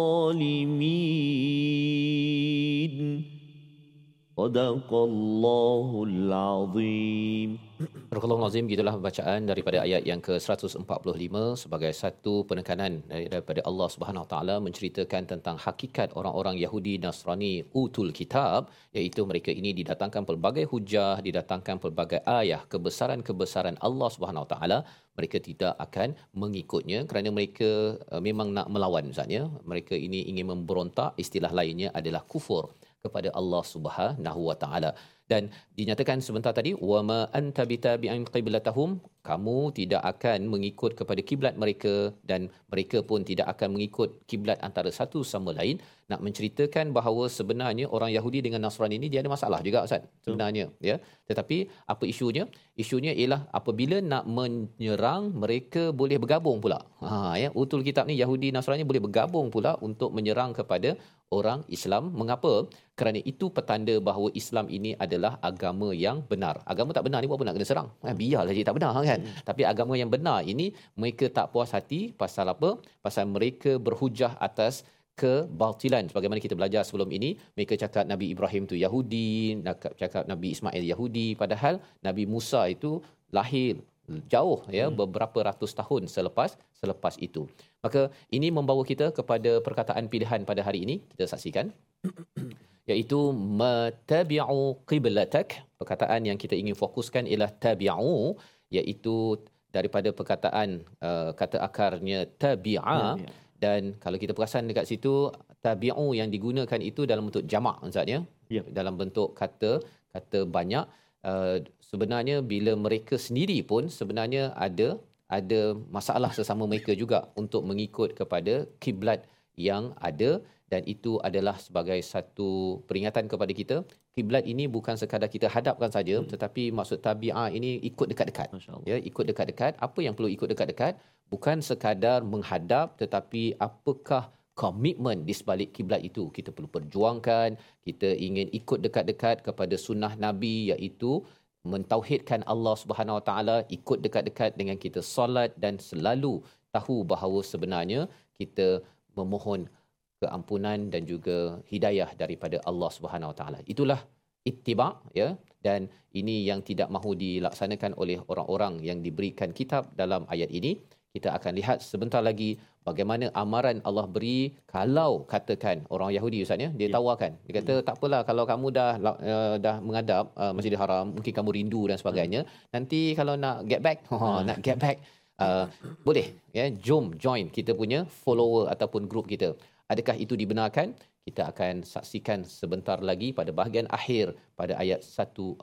صدق 4.38 4.93
الله 4.93 6.04
العظيم. 6.08 7.72
Astagfirullahalazim 8.13 8.69
gitulah 8.69 8.93
bacaan 9.06 9.41
daripada 9.49 9.78
ayat 9.86 10.06
yang 10.10 10.21
ke-145 10.26 11.36
sebagai 11.62 11.89
satu 11.99 12.34
penekanan 12.49 13.02
daripada 13.10 13.65
Allah 13.69 13.88
Subhanahu 13.93 14.26
Taala 14.32 14.56
menceritakan 14.65 15.26
tentang 15.32 15.56
hakikat 15.58 16.13
orang-orang 16.19 16.62
Yahudi 16.63 17.02
Nasrani 17.02 17.65
utul 17.82 18.13
kitab 18.19 18.69
iaitu 18.93 19.26
mereka 19.26 19.49
ini 19.49 19.73
didatangkan 19.80 20.30
pelbagai 20.30 20.65
hujah 20.69 21.26
didatangkan 21.26 21.82
pelbagai 21.82 22.21
ayat 22.21 22.69
kebesaran-kebesaran 22.69 23.82
Allah 23.82 24.10
Subhanahu 24.15 24.45
Taala. 24.45 24.86
Mereka 25.17 25.41
tidak 25.49 25.73
akan 25.86 26.13
mengikutnya 26.38 27.10
kerana 27.10 27.34
mereka 27.34 27.97
uh, 28.13 28.21
memang 28.21 28.54
nak 28.54 28.69
melawan 28.69 29.10
misalnya 29.10 29.49
mereka 29.65 29.97
ini 29.97 30.21
ingin 30.30 30.54
memberontak 30.54 31.17
istilah 31.17 31.49
lainnya 31.49 31.89
adalah 31.97 32.21
kufur 32.34 32.78
kepada 33.02 33.34
Allah 33.39 33.63
Subhanahu 33.73 34.41
Wa 34.54 34.56
Taala 34.62 34.93
dan 35.31 35.49
dinyatakan 35.79 36.19
sebentar 36.19 36.51
tadi 36.51 36.75
wama 36.75 37.31
anta 37.39 37.63
bitabi'in 37.71 38.27
qiblatahum 38.27 38.99
kamu 39.23 39.71
tidak 39.71 40.03
akan 40.03 40.51
mengikut 40.51 40.99
kepada 40.99 41.21
kiblat 41.23 41.55
mereka 41.55 42.12
dan 42.27 42.51
mereka 42.67 42.99
pun 43.09 43.23
tidak 43.23 43.47
akan 43.55 43.79
mengikut 43.79 44.19
kiblat 44.27 44.59
antara 44.59 44.91
satu 44.91 45.23
sama 45.23 45.55
lain. 45.55 45.79
Nak 46.12 46.19
menceritakan 46.19 46.91
bahawa 46.91 47.31
sebenarnya 47.31 47.88
orang 47.88 48.12
Yahudi 48.12 48.43
dengan 48.43 48.67
Nasrani 48.67 48.99
ini 48.99 49.07
dia 49.07 49.23
ada 49.23 49.31
masalah 49.31 49.63
juga 49.63 49.88
Ustaz 49.88 50.03
sebenarnya 50.27 50.67
ya. 50.83 50.99
Tetapi 51.31 51.57
apa 51.88 52.03
isunya? 52.03 52.43
Isunya 52.75 53.15
ialah 53.15 53.47
apabila 53.55 54.03
nak 54.03 54.27
menyerang 54.27 55.31
mereka 55.31 55.95
boleh 55.95 56.19
bergabung 56.19 56.59
pula. 56.59 56.83
Ha 56.99 57.39
ya. 57.39 57.49
Utul 57.55 57.88
kitab 57.88 58.12
ni 58.12 58.19
Yahudi 58.19 58.51
Nasrani 58.51 58.83
boleh 58.83 58.99
bergabung 59.07 59.47
pula 59.55 59.79
untuk 59.79 60.12
menyerang 60.12 60.51
kepada 60.51 60.99
orang 61.38 61.60
Islam. 61.78 62.04
Mengapa? 62.19 62.54
Kerana 63.00 63.19
itu 63.32 63.46
petanda 63.58 63.96
bahawa 64.08 64.28
Islam 64.41 64.65
ini 64.78 64.91
adalah 65.06 65.32
agama 65.50 65.89
yang 66.06 66.17
benar. 66.32 66.56
Agama 66.74 66.93
tak 66.98 67.06
benar 67.08 67.19
ni 67.22 67.28
buat 67.30 67.39
apa 67.41 67.46
nak 67.50 67.56
kena 67.58 67.67
serang. 67.72 67.88
Ha, 68.06 68.13
biarlah 68.22 68.54
dia 68.58 68.65
tak 68.69 68.78
benar 68.78 68.91
kan? 69.12 69.19
Hmm. 69.26 69.38
tapi 69.50 69.62
agama 69.72 69.93
yang 70.02 70.12
benar 70.15 70.39
ini 70.54 70.67
mereka 71.02 71.26
tak 71.38 71.48
puas 71.54 71.74
hati. 71.78 72.02
Pasal 72.24 72.54
apa? 72.56 72.69
Pasal 73.06 73.26
mereka 73.36 73.72
berhujah 73.88 74.34
atas 74.48 74.86
kebatilan. 75.22 76.10
Sebagaimana 76.10 76.39
kita 76.46 76.56
belajar 76.60 76.82
sebelum 76.88 77.10
ini 77.17 77.30
mereka 77.58 77.74
cakap 77.84 78.06
Nabi 78.12 78.34
Ibrahim 78.34 78.63
tu 78.72 78.76
Yahudi 78.86 79.62
nak 79.65 79.93
cakap 80.02 80.24
Nabi 80.32 80.48
Ismail 80.58 80.84
Yahudi. 80.93 81.28
Padahal 81.38 81.78
Nabi 82.08 82.24
Musa 82.34 82.62
itu 82.76 83.02
lahir 83.34 83.82
jauh 84.27 84.59
ya 84.67 84.85
hmm. 84.87 84.95
beberapa 84.99 85.39
ratus 85.47 85.71
tahun 85.79 86.11
selepas 86.11 86.59
selepas 86.75 87.15
itu 87.27 87.47
maka 87.79 88.11
ini 88.35 88.51
membawa 88.51 88.83
kita 88.83 89.15
kepada 89.15 89.63
perkataan 89.63 90.11
pilihan 90.11 90.43
pada 90.43 90.61
hari 90.67 90.83
ini 90.85 90.95
kita 91.15 91.25
saksikan 91.31 91.71
iaitu 92.91 93.19
matabi'u 93.31 94.83
qiblatak 94.83 95.63
perkataan 95.79 96.27
yang 96.27 96.37
kita 96.43 96.55
ingin 96.61 96.75
fokuskan 96.75 97.23
ialah 97.31 97.51
tabi'u 97.63 98.35
iaitu 98.75 99.39
daripada 99.71 100.11
perkataan 100.11 100.83
uh, 100.99 101.31
kata 101.39 101.63
akarnya 101.67 102.27
tabi'a 102.43 102.99
ya, 103.17 103.23
ya. 103.23 103.29
dan 103.63 103.81
kalau 104.03 104.19
kita 104.19 104.35
perasan 104.35 104.67
dekat 104.67 104.85
situ 104.91 105.31
tabi'u 105.63 106.11
yang 106.11 106.27
digunakan 106.27 106.81
itu 106.83 107.07
dalam 107.07 107.31
bentuk 107.31 107.47
jamak 107.47 107.79
maksudnya 107.79 108.27
ya. 108.51 108.63
dalam 108.67 108.99
bentuk 108.99 109.31
kata 109.31 109.79
kata 110.11 110.43
banyak 110.43 110.83
uh, 111.23 111.57
sebenarnya 111.79 112.43
bila 112.43 112.75
mereka 112.75 113.15
sendiri 113.15 113.59
pun 113.65 113.88
sebenarnya 113.88 114.53
ada 114.55 114.99
ada 115.31 115.62
masalah 115.89 116.31
sesama 116.38 116.69
mereka 116.69 116.93
juga 116.93 117.31
untuk 117.33 117.65
mengikut 117.65 118.13
kepada 118.13 118.69
kiblat 118.83 119.25
yang 119.57 119.95
ada. 119.97 120.43
Dan 120.71 120.81
itu 120.89 121.21
adalah 121.21 121.53
sebagai 121.62 122.01
satu 122.01 122.81
peringatan 122.89 123.29
kepada 123.29 123.53
kita 123.53 123.86
kiblat 124.13 124.45
ini 124.45 124.65
bukan 124.65 124.97
sekadar 124.97 125.29
kita 125.29 125.45
hadapkan 125.45 125.89
saja 125.89 126.21
hmm. 126.21 126.29
tetapi 126.33 126.69
maksud 126.77 126.97
tabi'ah 127.01 127.49
ini 127.57 127.81
ikut 127.89 128.09
dekat-dekat. 128.09 128.49
Ya 128.89 128.97
ikut 128.97 129.25
dekat-dekat. 129.29 129.77
Apa 129.77 129.99
yang 130.05 130.17
perlu 130.17 130.29
ikut 130.33 130.49
dekat-dekat? 130.49 130.97
Bukan 131.29 131.62
sekadar 131.62 132.25
menghadap 132.25 132.97
tetapi 133.01 133.53
apakah 133.57 134.33
komitmen 134.53 135.25
di 135.27 135.33
sebalik 135.33 135.69
kiblat 135.75 136.01
itu 136.09 136.29
kita 136.29 136.49
perlu 136.55 136.69
perjuangkan 136.69 137.57
kita 137.87 138.09
ingin 138.27 138.47
ikut 138.59 138.79
dekat-dekat 138.85 139.41
kepada 139.47 139.75
sunnah 139.85 140.13
nabi 140.25 140.69
iaitu 140.69 141.25
mentauhidkan 141.63 142.43
Allah 142.53 142.75
Subhanahu 142.75 143.17
Wa 143.19 143.25
Taala 143.29 143.57
ikut 143.77 144.03
dekat-dekat 144.05 144.59
dengan 144.59 144.75
kita 144.75 144.99
solat 144.99 145.55
dan 145.63 145.79
selalu 145.79 146.43
tahu 146.75 147.07
bahawa 147.07 147.39
sebenarnya 147.51 148.11
kita 148.35 148.83
memohon 149.15 149.71
keampunan 150.19 150.91
dan 150.93 151.07
juga 151.07 151.59
hidayah 151.71 152.09
daripada 152.19 152.59
Allah 152.69 152.89
Subhanahu 152.91 153.31
Wa 153.31 153.37
Taala. 153.39 153.59
Itulah 153.63 153.99
ittiba 154.43 154.99
ya 155.15 155.39
dan 155.63 155.87
ini 156.11 156.43
yang 156.43 156.59
tidak 156.69 156.91
mahu 156.91 157.15
dilaksanakan 157.15 157.95
oleh 157.95 158.19
orang-orang 158.27 158.83
yang 158.83 158.99
diberikan 158.99 159.55
kitab 159.55 159.87
dalam 159.95 160.27
ayat 160.27 160.51
ini. 160.51 160.83
Kita 161.13 161.30
akan 161.38 161.54
lihat 161.60 161.78
sebentar 161.86 162.21
lagi 162.26 162.58
bagaimana 162.88 163.30
amaran 163.41 163.78
Allah 163.86 164.10
beri 164.15 164.49
kalau 164.65 165.21
katakan 165.30 165.86
orang 165.93 166.10
Yahudi 166.10 166.41
Ustaz 166.41 166.58
ya? 166.58 166.69
Dia 166.80 166.89
ya. 166.89 166.93
tawarkan. 166.97 167.38
Dia 167.45 167.54
kata 167.62 167.73
tak 167.88 168.02
apalah 168.02 168.21
kalau 168.30 168.43
kamu 168.49 168.67
dah 168.78 168.91
uh, 168.97 169.56
dah 169.62 169.76
mengadap 169.78 170.34
uh, 170.34 170.49
Masjidil 170.58 170.82
Haram 170.82 171.13
mungkin 171.13 171.34
kamu 171.38 171.49
rindu 171.58 171.82
dan 171.86 172.02
sebagainya 172.02 172.49
nanti 172.73 173.13
kalau 173.19 173.38
nak 173.38 173.62
get 173.69 173.86
back 173.86 174.02
oh, 174.10 174.41
nak 174.49 174.58
get 174.65 174.82
back 174.82 174.97
uh, 175.38 175.69
boleh 176.02 176.34
ya? 176.49 176.65
Jom 176.88 177.13
join 177.21 177.45
kita 177.54 177.78
punya 177.78 178.10
follower 178.26 178.73
ataupun 178.73 179.06
group 179.06 179.30
kita. 179.30 179.54
Adakah 179.93 180.17
itu 180.17 180.34
dibenarkan? 180.34 180.97
Kita 181.23 181.55
akan 181.55 181.88
saksikan 181.88 182.43
sebentar 182.43 182.99
lagi 182.99 183.31
pada 183.31 183.55
bahagian 183.55 183.88
akhir 183.88 184.36
pada 184.59 184.75
ayat 184.75 184.99
145. 184.99 185.55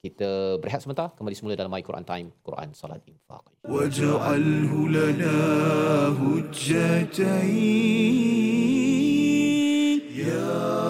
Kita 0.00 0.56
berehat 0.56 0.80
sebentar, 0.80 1.12
kembali 1.20 1.36
semula 1.36 1.52
dalam 1.52 1.68
My 1.68 1.84
Quran 1.84 2.00
Time, 2.00 2.32
Quran 2.40 2.72
Salat 2.72 3.04
Infaq. 3.04 3.44
Waj'alhu 3.68 4.88
lana 4.88 5.36
hujjatain. 6.16 7.60
Ya 10.16 10.89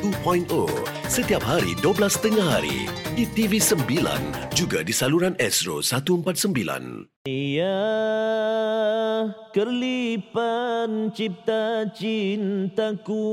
2.0 0.00 0.48
setiap 1.12 1.44
hari 1.44 1.76
12 1.84 2.24
tengah 2.24 2.56
hari. 2.56 2.88
Di 3.12 3.28
TV9 3.36 4.00
juga 4.56 4.80
di 4.80 4.96
saluran 4.96 5.36
Astro 5.36 5.84
149. 5.84 6.56
Ya 7.28 7.84
kerlipan 9.52 11.12
cipta 11.12 11.92
cintaku 11.92 13.28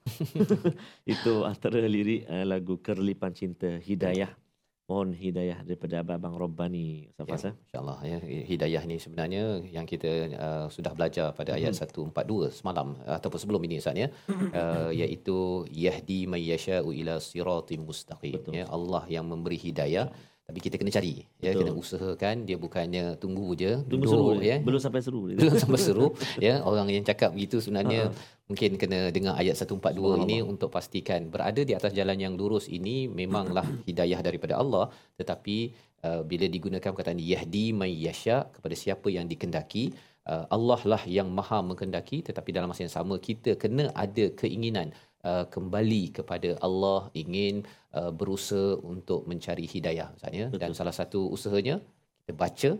Itu 1.14 1.46
antara 1.46 1.78
lirik 1.86 2.26
uh, 2.26 2.42
lagu 2.42 2.82
Kerlipan 2.82 3.30
Cinta 3.30 3.78
Hidayah 3.78 4.47
mohon 4.88 5.12
hidayah 5.12 5.60
daripada 5.62 6.00
abang 6.00 6.32
Robbani 6.32 7.12
Ustaz 7.12 7.28
Ya, 7.28 7.32
Fas. 7.36 7.44
InsyaAllah 7.52 7.98
ya. 8.08 8.18
Hidayah 8.24 8.82
ni 8.88 8.96
sebenarnya 8.96 9.42
yang 9.68 9.84
kita 9.84 10.08
uh, 10.32 10.66
sudah 10.72 10.96
belajar 10.96 11.36
pada 11.36 11.52
ayat 11.54 11.76
Mhm. 11.76 12.08
142 12.16 12.48
semalam 12.50 12.96
ataupun 13.04 13.36
sebelum 13.36 13.60
ini 13.68 13.76
Ustaz 13.78 14.00
ya. 14.00 14.08
Uh, 14.32 14.88
iaitu 14.90 15.36
yahdi 15.68 16.24
may 16.24 16.40
yasha'u 16.48 16.88
ila 16.96 17.20
siratim 17.20 17.84
mustaqim. 17.84 18.40
Betul. 18.40 18.56
Ya, 18.56 18.64
Allah 18.72 19.04
yang 19.12 19.28
memberi 19.28 19.60
hidayah 19.60 20.08
tapi 20.48 20.64
kita 20.64 20.80
kena 20.80 20.88
cari 20.88 21.28
ya 21.44 21.52
Betul. 21.52 21.60
kena 21.60 21.72
usahakan 21.76 22.36
dia 22.48 22.56
bukannya 22.56 23.04
tunggu 23.20 23.52
je 23.52 23.84
tunggu 23.84 24.08
duduk, 24.08 24.32
seru 24.32 24.40
ya 24.40 24.56
belum 24.64 24.80
sampai 24.80 25.00
seru 25.04 25.20
belum 25.28 25.60
sampai 25.60 25.80
seru 25.86 26.06
ya 26.46 26.64
orang 26.64 26.88
yang 26.88 27.04
cakap 27.04 27.36
begitu 27.36 27.60
sebenarnya 27.60 28.08
Ha. 28.08 28.12
mungkin 28.48 28.80
kena 28.80 29.12
dengar 29.12 29.34
ayat 29.36 29.60
142 29.60 29.68
ini 29.68 29.76
Subhanallah. 30.00 30.48
untuk 30.48 30.68
pastikan 30.72 31.20
berada 31.28 31.60
di 31.68 31.76
atas 31.76 31.92
jalan 31.92 32.16
yang 32.16 32.32
lurus 32.40 32.64
ini 32.72 32.96
memanglah 33.20 33.66
hidayah 33.88 34.20
daripada 34.24 34.56
Allah 34.62 34.88
tetapi 35.20 35.56
uh, 36.08 36.22
bila 36.30 36.48
digunakan 36.56 36.90
perkataan 36.96 37.20
yahdi 37.20 37.76
may 37.80 37.92
yasha 37.92 38.48
kepada 38.56 38.72
siapa 38.72 39.12
yang 39.12 39.28
dikendaki 39.28 39.92
uh, 40.32 40.44
Allah 40.56 40.80
lah 40.92 41.02
yang 41.18 41.28
maha 41.28 41.60
mengkendaki 41.60 42.24
tetapi 42.28 42.56
dalam 42.56 42.72
masa 42.72 42.88
yang 42.88 42.94
sama 42.98 43.20
kita 43.28 43.52
kena 43.60 43.92
ada 44.04 44.26
keinginan 44.40 44.96
uh, 45.24 45.44
kembali 45.54 46.02
kepada 46.18 46.54
Allah 46.66 47.10
ingin 47.22 47.64
uh, 47.94 48.12
berusaha 48.12 48.78
untuk 48.92 49.26
mencari 49.30 49.64
hidayah 49.64 50.08
Ustaz 50.14 50.32
ya 50.34 50.46
dan 50.52 50.70
Betul. 50.70 50.78
salah 50.78 50.94
satu 50.94 51.20
usahanya 51.34 51.76
kita 52.22 52.32
baca 52.36 52.70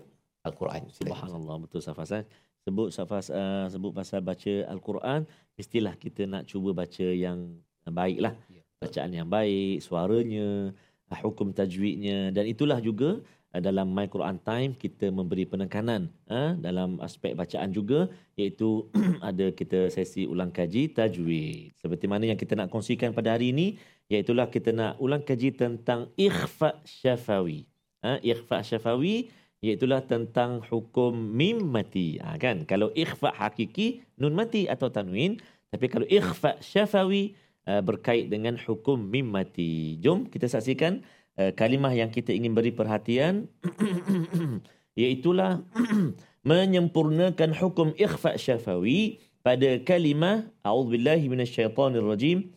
al-Quran. 0.48 0.82
Subhanallah 0.92 1.56
betul 1.64 1.80
Safas 1.80 2.10
eh. 2.20 2.24
Sebut 2.64 2.88
Safas 2.92 3.26
uh, 3.32 3.66
sebut 3.72 3.92
pasal 3.96 4.20
baca 4.20 4.54
al-Quran, 4.68 5.24
mestilah 5.56 5.94
kita 5.96 6.28
nak 6.28 6.44
cuba 6.50 6.76
baca 6.76 7.06
yang 7.24 7.56
baiklah. 7.88 8.34
Ya. 8.52 8.62
Bacaan 8.78 9.10
yang 9.10 9.26
baik, 9.26 9.82
suaranya, 9.82 10.70
hukum 11.16 11.56
tajwidnya 11.56 12.28
dan 12.36 12.44
itulah 12.44 12.78
juga 12.84 13.24
dalam 13.60 13.90
My 13.90 14.06
Quran 14.10 14.38
Time 14.42 14.74
kita 14.74 15.10
memberi 15.12 15.44
penekanan 15.46 16.10
uh, 16.30 16.56
dalam 16.58 16.98
aspek 17.04 17.36
bacaan 17.36 17.70
juga 17.74 18.10
iaitu 18.34 18.86
ada 19.28 19.50
kita 19.52 19.92
sesi 19.92 20.24
ulang 20.24 20.50
kaji 20.50 20.94
tajwid. 20.94 21.74
Seperti 21.78 22.06
mana 22.06 22.30
yang 22.30 22.38
kita 22.38 22.56
nak 22.58 22.72
kongsikan 22.72 23.14
pada 23.14 23.34
hari 23.34 23.50
ini 23.52 23.76
iaitulah 24.08 24.48
kita 24.48 24.72
nak 24.72 24.96
ulang 24.98 25.20
kaji 25.20 25.52
tentang 25.54 26.08
ikhfa 26.16 26.80
syafawi. 26.82 27.68
Ha, 28.00 28.22
ikhfa 28.22 28.64
syafawi 28.64 29.28
iaitulah 29.60 30.00
tentang 30.06 30.62
hukum 30.66 31.12
mim 31.12 31.60
mati. 31.60 32.16
Ha, 32.22 32.38
kan? 32.38 32.64
Kalau 32.64 32.94
ikhfa 32.94 33.34
hakiki 33.34 34.06
nun 34.16 34.32
mati 34.38 34.70
atau 34.70 34.88
tanwin, 34.88 35.42
tapi 35.68 35.86
kalau 35.92 36.08
ikhfa 36.08 36.56
syafawi 36.64 37.36
uh, 37.68 37.84
berkait 37.84 38.32
dengan 38.32 38.56
hukum 38.56 38.96
mim 38.96 39.28
mati. 39.28 40.00
Jom 40.00 40.24
kita 40.24 40.48
saksikan 40.48 41.04
uh, 41.38 41.54
kalimah 41.54 41.94
yang 41.94 42.10
kita 42.10 42.34
ingin 42.34 42.52
beri 42.52 42.74
perhatian 42.74 43.46
iaitulah 44.98 45.62
menyempurnakan 46.48 47.54
hukum 47.54 47.94
ikhfa 47.94 48.34
syafawi 48.34 49.22
pada 49.46 49.78
kalimah 49.80 50.50
a'udzubillahi 50.66 51.30
minasyaitonirrajim. 51.30 52.52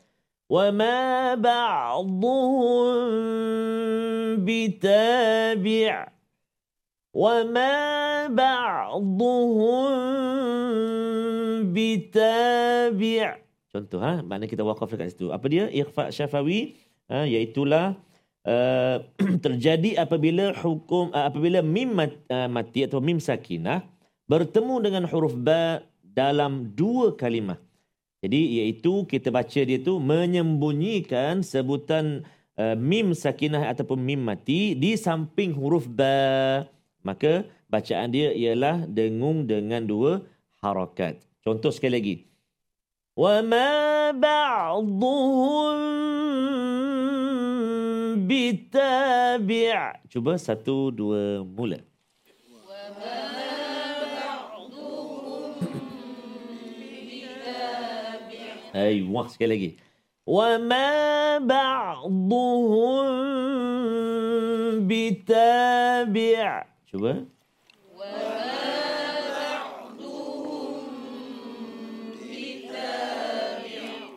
Wa 0.52 0.68
ma 0.76 1.40
ba'dhuhum 1.40 3.00
bitabi' 4.44 5.88
wa 7.16 7.36
ma 7.48 7.72
ba'dhuhum 8.28 9.88
bitabi' 11.72 13.40
contoh 13.72 14.04
ha? 14.04 14.20
Makna 14.20 14.52
kita 14.52 14.68
wakaf 14.68 14.92
dekat 14.92 15.16
situ. 15.16 15.32
Apa 15.32 15.48
dia? 15.48 15.72
Ikhfa 15.72 16.12
syafawi 16.12 16.76
ha? 17.08 17.24
Iaitulah 17.24 17.96
uh, 18.46 19.06
terjadi 19.46 20.02
apabila 20.02 20.54
hukum 20.58 21.14
uh, 21.14 21.30
apabila 21.30 21.62
mim 21.62 21.94
mat, 21.94 22.12
uh, 22.30 22.48
mati 22.50 22.86
atau 22.86 23.02
mim 23.02 23.22
sakinah 23.22 23.86
bertemu 24.26 24.76
dengan 24.80 25.04
huruf 25.10 25.36
ba 25.36 25.84
dalam 26.02 26.72
dua 26.74 27.16
kalimah. 27.16 27.60
Jadi 28.22 28.62
iaitu 28.62 29.10
kita 29.10 29.34
baca 29.34 29.62
dia 29.66 29.82
tu 29.82 29.98
menyembunyikan 29.98 31.42
sebutan 31.42 32.22
uh, 32.56 32.78
mim 32.78 33.18
sakinah 33.18 33.74
ataupun 33.74 33.98
mim 33.98 34.22
mati 34.22 34.78
di 34.78 34.94
samping 34.94 35.58
huruf 35.58 35.90
ba. 35.90 36.64
Maka 37.02 37.50
bacaan 37.66 38.14
dia 38.14 38.30
ialah 38.30 38.86
dengung 38.86 39.50
dengan 39.50 39.82
dua 39.90 40.22
harakat. 40.62 41.18
Contoh 41.42 41.74
sekali 41.74 41.94
lagi. 41.98 42.16
وَمَا 43.18 44.16
بَعْضُهُمْ 44.16 45.80
بِتَابِعٍ 48.29 49.79
Cuba 50.13 50.33
satu, 50.39 50.91
dua, 50.95 51.45
mula. 51.45 51.81
Ayuh, 58.77 59.09
sekali 59.33 59.51
lagi. 59.57 59.71
وَمَا 60.27 60.91
بَعْضُهُمْ 61.47 63.07
بِتَابِعٍ 64.85 66.51
Cuba. 66.93 67.13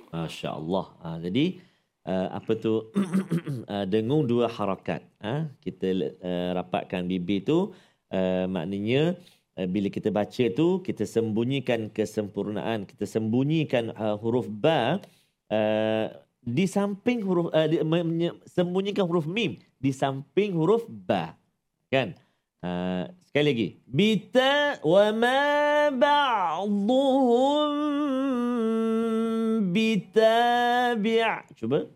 Masya 0.09 0.49
Allah. 0.59 0.85
Ha, 1.05 1.17
jadi 1.23 1.61
uh, 2.08 2.28
apa 2.32 2.52
tu 2.56 2.88
uh, 3.68 3.84
dengung 3.92 4.24
dua 4.28 4.48
harakat. 4.48 5.02
Ha? 5.20 5.48
Kita 5.60 5.88
uh, 6.20 6.50
rapatkan 6.56 7.04
bibir 7.08 7.44
tu 7.44 7.72
uh, 8.12 8.44
maknanya 8.48 9.16
uh, 9.56 9.66
bila 9.68 9.88
kita 9.88 10.12
baca 10.12 10.44
tu 10.52 10.80
kita 10.84 11.04
sembunyikan 11.08 11.88
kesempurnaan, 11.90 12.84
kita 12.88 13.04
sembunyikan 13.08 13.92
uh, 13.96 14.16
huruf 14.20 14.46
ba 14.48 15.00
uh, 15.50 16.06
di 16.44 16.68
samping 16.68 17.24
huruf 17.24 17.48
uh, 17.56 17.66
di, 17.68 17.80
sembunyikan 18.44 19.08
huruf 19.08 19.24
mim 19.24 19.56
di 19.80 19.90
samping 19.92 20.52
huruf 20.52 20.84
ba. 20.88 21.36
Kan? 21.88 22.16
Uh, 22.64 23.12
sekali 23.28 23.44
lagi. 23.52 23.68
Bita 23.84 24.80
wa 24.80 25.12
ma 25.12 25.40
ba'dhuhum 25.92 27.72
bitabi' 29.72 31.22
Cuba. 31.54 31.86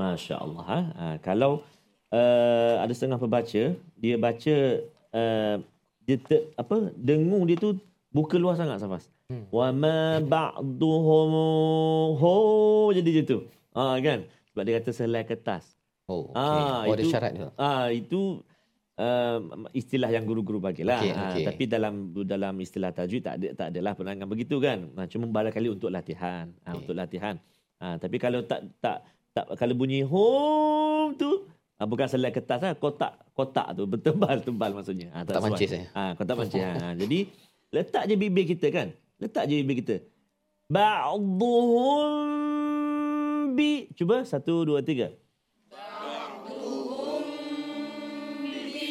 Masya 0.00 0.40
Allah. 0.40 0.64
Ha? 0.64 0.80
Ha, 0.96 1.04
kalau 1.20 1.60
uh, 2.08 2.74
ada 2.80 2.92
setengah 2.96 3.20
pembaca, 3.20 3.62
dia 3.76 4.16
baca, 4.16 4.56
uh, 5.12 5.56
dia 6.08 6.16
ter, 6.16 6.48
apa, 6.56 6.88
dengung 6.96 7.44
dia 7.44 7.60
tu 7.60 7.76
buka 8.08 8.40
luar 8.40 8.56
sangat 8.56 8.80
Safas. 8.80 9.12
Hmm. 9.28 9.46
Wa 9.52 9.70
ma 9.70 10.18
ba'duhum 10.18 11.32
ho 12.16 12.34
jadi 12.96 13.20
je 13.20 13.22
tu. 13.28 13.38
Ha, 13.76 14.00
kan? 14.02 14.26
Sebab 14.50 14.62
dia 14.66 14.74
kata 14.82 14.90
selai 14.90 15.22
kertas. 15.22 15.78
Oh, 16.10 16.26
okey. 16.34 16.42
Ah, 16.42 16.82
oh 16.90 16.94
ada 16.96 17.02
itu- 17.06 17.12
syarat 17.12 17.30
dia. 17.38 17.48
Ah 17.54 17.86
itu 17.94 18.42
uh, 19.00 19.38
istilah 19.72 20.06
yang 20.06 20.22
guru-guru 20.22 20.60
bagilah. 20.60 21.00
Okey, 21.00 21.10
Ah, 21.10 21.32
okey. 21.32 21.44
tapi 21.44 21.62
dalam 21.64 21.94
dalam 22.22 22.52
istilah 22.56 22.92
tajwid 22.92 23.22
tak 23.22 23.34
ada 23.36 23.48
tak 23.54 23.66
adalah 23.70 23.92
penerangan 23.94 24.28
begitu 24.28 24.60
kan. 24.60 24.92
Ah, 24.94 25.08
cuma 25.08 25.24
barangkali 25.26 25.68
untuk 25.70 25.88
latihan. 25.88 26.52
Ah, 26.60 26.70
Okey. 26.70 26.84
untuk 26.84 26.94
latihan. 26.94 27.34
Ah, 27.76 27.96
tapi 27.96 28.16
kalau 28.16 28.44
tak 28.44 28.68
tak 28.78 29.00
tak 29.32 29.46
kalau 29.56 29.72
bunyi 29.72 30.02
home 30.02 31.16
tu 31.16 31.48
ah, 31.74 31.88
bukan 31.88 32.04
selai 32.04 32.28
kertas 32.28 32.60
lah, 32.60 32.74
kotak 32.74 33.16
kotak 33.32 33.72
tu 33.72 33.88
bertebal 33.90 34.36
tebal 34.38 34.70
maksudnya. 34.72 35.08
Kotak 35.16 35.32
sesuai. 35.34 35.44
mancis, 35.48 35.70
eh? 35.72 35.84
Ah, 35.90 36.12
kotak 36.12 36.36
mancis. 36.36 36.60
ah, 36.60 36.92
jadi 37.00 37.18
letak 37.70 38.04
je 38.04 38.14
bibir 38.14 38.44
kita 38.46 38.68
kan. 38.68 38.92
Letak 39.16 39.44
je 39.46 39.56
bibir 39.58 39.80
kita. 39.80 39.96
Ba'dhuhum 42.20 43.54
bi 43.54 43.70
cuba 43.92 44.22
satu 44.22 44.62
dua 44.62 44.80
tiga. 44.80 45.10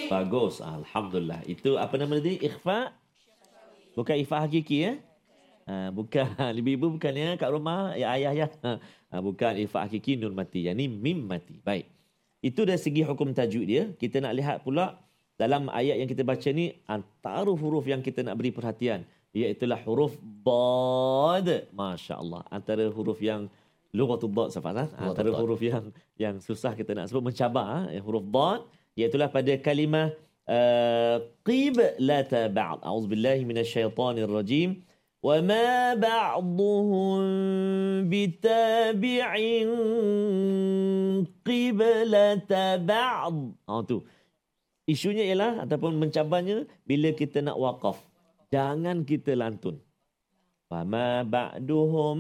Bagus. 0.10 0.58
Alhamdulillah. 0.60 1.46
Itu 1.46 1.78
apa 1.78 1.96
nama 2.02 2.18
tadi? 2.18 2.42
Ikhfa? 2.42 2.92
Bukan 3.94 4.16
ikhfa 4.18 4.50
hakiki 4.50 4.78
ya? 4.90 4.94
Ha, 5.70 5.94
bukan. 5.94 6.26
Ibu-ibu 6.60 6.98
bukan 6.98 7.14
ya 7.14 7.38
kat 7.38 7.50
rumah. 7.54 7.94
Ya 7.94 8.10
ayah 8.18 8.34
ya. 8.34 8.48
Ha, 8.66 9.22
bukan 9.28 9.54
ifak 9.62 9.86
hakiki 9.86 10.18
nun 10.18 10.34
mati. 10.34 10.66
Yang 10.66 10.76
ni 10.82 10.86
mim 10.90 11.30
mati. 11.30 11.62
Baik. 11.62 11.86
Itu 12.42 12.66
dari 12.66 12.82
segi 12.82 13.06
hukum 13.06 13.38
tajuk 13.38 13.64
dia. 13.70 13.94
Kita 13.94 14.18
nak 14.26 14.34
lihat 14.34 14.58
pula 14.66 14.98
dalam 15.38 15.70
ayat 15.70 16.02
yang 16.02 16.10
kita 16.10 16.26
baca 16.26 16.50
ni 16.50 16.74
antara 16.90 17.54
huruf 17.54 17.86
yang 17.86 18.02
kita 18.02 18.26
nak 18.26 18.36
beri 18.36 18.52
perhatian 18.52 19.06
iaitulah 19.30 19.78
huruf 19.86 20.18
dad. 20.42 21.70
Masya-Allah. 21.70 22.42
Antara 22.50 22.90
huruf 22.90 23.22
yang 23.22 23.46
lughatul 23.94 24.34
dad 24.34 24.50
safas 24.54 24.74
ha? 24.74 24.86
antara 25.02 25.34
huruf 25.34 25.62
yang 25.66 25.90
yang 26.14 26.38
susah 26.38 26.78
kita 26.78 26.94
nak 26.94 27.10
sebut 27.10 27.26
mencabar 27.26 27.90
ha? 27.90 27.98
Huruf 28.02 28.26
dad 28.26 28.66
iaitulah 28.98 29.30
pada 29.30 29.54
kalimah 29.58 30.14
uh, 30.50 31.22
qib 31.46 31.78
la 32.00 32.24
ta'ba'd 32.24 32.80
auzubillahi 32.82 33.46
minasyaitanir 33.46 34.30
rajim 34.30 34.86
وما 35.20 36.00
بعضهم 36.00 37.20
بتابع 38.08 39.30
قبلة 41.44 42.52
بعض 42.88 43.36
Oh 43.68 43.84
ha, 43.84 43.84
tu. 43.84 44.08
Isunya 44.88 45.28
ialah 45.28 45.68
ataupun 45.68 46.00
mencabarnya 46.00 46.66
bila 46.88 47.12
kita 47.12 47.44
nak 47.44 47.60
wakaf. 47.60 48.00
Jangan 48.50 49.04
kita 49.06 49.36
lantun. 49.36 49.78
Fama 50.70 51.26
ba'duhum 51.26 52.20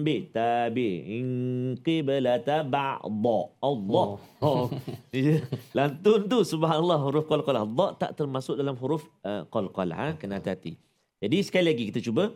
bitabi'in 0.00 1.28
qiblata 1.84 2.64
ba'da. 2.64 3.38
Allah. 3.60 4.08
Oh. 4.40 4.72
lantun 5.76 6.32
tu 6.32 6.38
subhanallah 6.48 6.96
huruf 7.04 7.28
qalqalah. 7.28 7.68
Dha 7.68 7.86
tak 8.00 8.16
termasuk 8.16 8.56
dalam 8.56 8.72
huruf 8.80 9.04
uh, 9.20 9.44
qalqalah. 9.52 9.96
Ha? 10.00 10.08
Kena 10.16 10.40
hati-hati. 10.40 10.80
Jadi 11.20 11.36
sekali 11.44 11.76
lagi 11.76 11.84
kita 11.92 12.00
cuba. 12.00 12.32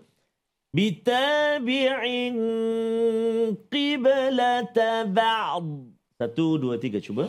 Bitabi'in 0.76 2.36
qiblata 3.72 5.08
ba'd. 5.08 5.96
Satu, 6.20 6.60
dua, 6.60 6.76
tiga. 6.76 7.00
Cuba. 7.00 7.24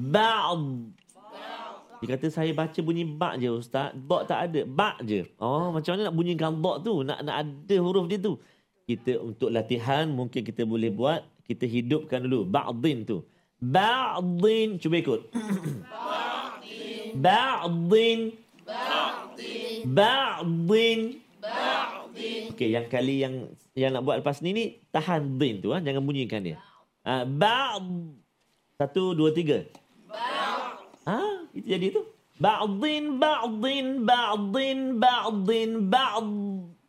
Ba'd. 0.00 0.99
Dia 2.00 2.16
kata 2.16 2.32
saya 2.32 2.50
baca 2.56 2.80
bunyi 2.80 3.04
ba' 3.04 3.36
je 3.36 3.52
ustaz. 3.52 3.92
Ba' 3.92 4.24
tak 4.24 4.48
ada. 4.48 4.60
Ba' 4.64 4.96
je. 5.04 5.28
Oh, 5.36 5.68
macam 5.68 5.94
mana 5.94 6.08
nak 6.08 6.16
bunyikan 6.16 6.56
ba' 6.56 6.80
tu? 6.80 7.04
Nak 7.04 7.20
nak 7.20 7.36
ada 7.44 7.76
huruf 7.76 8.08
dia 8.08 8.16
tu. 8.16 8.40
Kita 8.88 9.20
untuk 9.20 9.52
latihan 9.52 10.08
mungkin 10.08 10.40
kita 10.40 10.64
boleh 10.64 10.88
buat. 10.88 11.20
Kita 11.44 11.68
hidupkan 11.68 12.24
dulu. 12.24 12.48
Ba'din 12.48 13.04
tu. 13.04 13.20
Ba'din. 13.60 14.80
Cuba 14.80 14.96
ikut. 14.96 15.20
Ba'din. 17.20 18.18
Ba'din. 19.84 21.00
Okey, 22.56 22.68
yang 22.72 22.86
kali 22.88 23.24
yang 23.24 23.34
yang 23.76 23.92
nak 23.96 24.04
buat 24.04 24.20
lepas 24.20 24.40
ni 24.40 24.52
ni 24.52 24.64
tahan 24.92 25.40
din 25.40 25.64
tu 25.64 25.72
ah, 25.72 25.80
jangan 25.80 26.04
bunyikan 26.04 26.40
dia. 26.40 26.56
Ah, 27.04 27.28
ba'd. 27.28 28.16
Satu, 28.80 29.12
dua, 29.12 29.32
tiga. 29.36 29.64
Itu 31.52 31.66
jadi 31.68 31.86
tu. 31.90 32.02
Ba'din, 32.36 33.20
ba'din, 33.20 33.86
ba'din, 34.02 34.78
ba'din, 34.96 35.70
ba'd. 35.86 36.28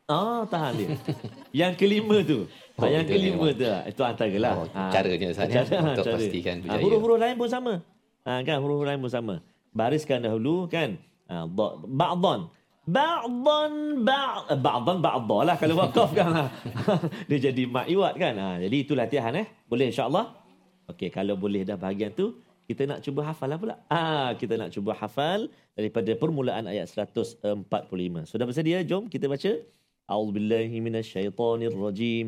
Ah, 0.08 0.44
tahan 0.46 0.74
dia. 0.76 0.88
yang 1.62 1.74
kelima 1.76 2.20
tu. 2.22 2.48
Oh, 2.76 2.84
Oh, 2.84 2.88
yang 2.88 3.04
kelima 3.04 3.46
memang. 3.46 3.60
tu 3.60 3.66
lah. 3.66 3.82
Itu 3.84 4.02
antaralah. 4.02 4.54
Oh, 4.58 4.68
Ah, 4.72 4.90
caranya 4.90 5.28
Ustaz, 5.30 5.48
ya, 5.48 5.62
cara- 5.62 5.92
untuk 5.92 6.04
cara. 6.04 6.16
pastikan 6.16 6.56
Ah, 6.58 6.62
berjaya. 6.66 6.82
huruf-huruf 6.82 7.18
lain 7.20 7.36
pun 7.36 7.50
sama. 7.50 7.74
Ha, 8.22 8.32
kan 8.42 8.58
huruf 8.58 8.82
lain 8.82 9.00
pun 9.00 9.10
sama. 9.10 9.36
Bariskan 9.72 10.20
dahulu 10.20 10.66
kan. 10.68 10.96
Ha, 11.28 11.46
ba- 11.46 11.76
ba'dhan. 11.80 12.40
Ba'dhan 12.86 13.72
ba' 14.02 14.48
eh, 14.48 14.58
ba'dhan 14.58 14.98
ba'dha 15.00 15.38
lah 15.44 15.56
kalau 15.56 15.76
wakaf 15.78 16.10
kan. 16.12 16.28
lah. 16.30 16.48
Dia 17.30 17.50
jadi 17.50 17.64
mak 17.66 17.88
iwat 17.88 18.14
kan. 18.16 18.34
Ha, 18.36 18.48
jadi 18.60 18.76
itu 18.78 18.94
latihan 18.94 19.32
eh. 19.34 19.48
Boleh 19.66 19.90
insya-Allah. 19.90 20.32
Okey, 20.88 21.08
kalau 21.10 21.36
boleh 21.36 21.62
dah 21.62 21.76
bahagian 21.76 22.12
tu 22.12 22.36
kita 22.67 22.83
nak 22.91 22.99
cuba 23.07 23.23
hafal 23.23 23.49
lah 23.53 23.59
pula. 23.63 23.75
Ah, 23.87 24.35
kita 24.35 24.59
nak 24.59 24.75
cuba 24.75 24.91
hafal 24.99 25.47
daripada 25.79 26.11
permulaan 26.19 26.67
ayat 26.67 26.91
145. 26.91 28.27
Sudah 28.27 28.45
bersedia? 28.49 28.83
Jom 28.83 29.07
kita 29.07 29.31
baca. 29.31 29.53
A'udzubillahi 30.11 30.77
minasyaitonirrajim. 30.83 32.27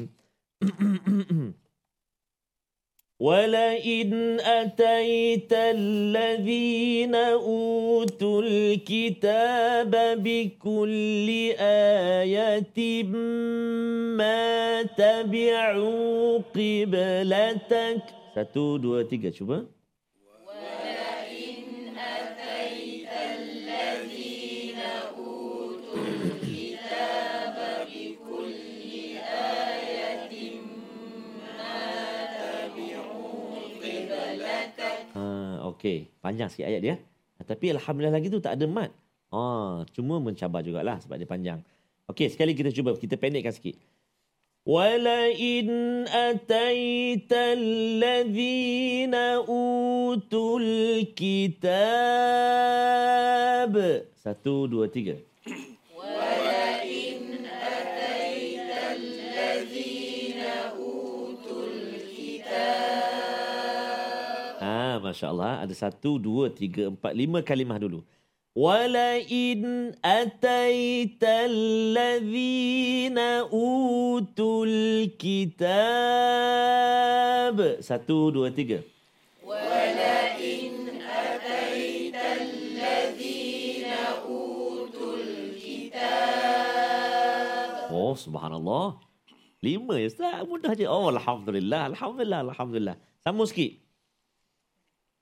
ولئن 3.19 4.41
أتيت 4.41 5.53
الذين 5.53 7.15
أوتوا 7.15 8.43
الكتاب 8.43 9.91
بكل 10.23 11.29
آية 11.59 12.79
ما 14.15 14.83
تبعوا 14.83 16.39
قبلتك 16.55 18.03
Satu, 18.39 18.79
dua, 18.79 19.03
tiga. 19.03 19.35
Cuba. 19.35 19.67
okey. 35.73 36.11
Panjang 36.21 36.49
sikit 36.53 36.67
ayat 36.69 36.81
dia. 36.85 36.97
Tapi 37.39 37.71
Alhamdulillah 37.73 38.19
lagi 38.19 38.29
tu 38.29 38.43
tak 38.43 38.59
ada 38.59 38.67
mat. 38.67 38.91
Ha, 39.31 39.85
cuma 39.95 40.19
mencabar 40.19 40.61
jugalah 40.65 40.99
sebab 41.01 41.17
dia 41.21 41.29
panjang. 41.29 41.61
Okey, 42.09 42.33
sekali 42.33 42.57
kita 42.57 42.73
cuba. 42.73 42.97
Kita 42.97 43.15
pendekkan 43.21 43.53
sikit. 43.53 43.77
ولئن 44.69 45.69
أتيت 46.13 47.33
الذين 47.33 49.15
أوتوا 49.49 50.61
الكتاب 50.61 51.75
Satu, 54.13 54.69
dua, 54.69 54.93
tiga. 54.93 55.17
Masya 65.14 65.30
Allah. 65.30 65.62
Ada 65.62 65.78
satu, 65.78 66.18
dua, 66.18 66.50
tiga, 66.50 66.90
empat, 66.90 67.14
lima 67.14 67.46
kalimah 67.46 67.78
dulu. 67.78 68.02
Walain 68.58 69.94
ataita 70.02 71.46
alladhina 71.46 73.46
utul 73.54 75.14
kitab. 75.22 75.78
Satu, 77.78 78.34
dua, 78.34 78.50
tiga. 78.50 78.82
Oh, 87.94 88.18
subhanallah. 88.18 88.98
Lima 89.62 90.02
ya, 90.02 90.10
Ustaz. 90.10 90.42
Mudah 90.50 90.74
je. 90.74 90.90
Oh, 90.90 91.14
Alhamdulillah. 91.14 91.94
Alhamdulillah. 91.94 92.50
Alhamdulillah. 92.50 92.98
Sambung 93.22 93.46
sikit. 93.46 93.83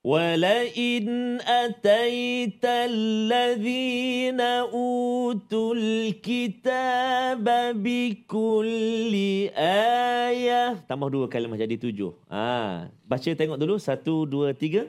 ولئن 0.07 1.07
أتيت 1.43 2.63
الذين 2.63 4.41
أوتوا 4.41 5.71
الكتاب 5.75 7.43
بكل 7.83 9.15
آية 9.59 10.63
Tambah 10.87 11.11
dua 11.11 11.27
kalimah 11.27 11.59
jadi 11.59 11.75
tujuh. 11.75 12.15
Ah, 12.31 12.87
baca 13.03 13.27
tengok 13.35 13.59
dulu. 13.59 13.83
Satu, 13.83 14.23
dua, 14.31 14.55
tiga. 14.55 14.87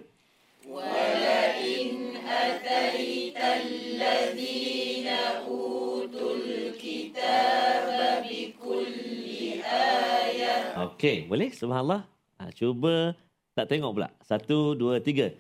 Okey, 10.77 11.25
boleh? 11.25 11.49
Subhanallah. 11.57 12.05
Ha, 12.37 12.53
cuba 12.53 13.17
tak 13.52 13.68
tengok 13.68 13.92
pula. 13.96 14.08
Satu, 14.24 14.72
dua, 14.72 15.00
tiga. 15.00 15.32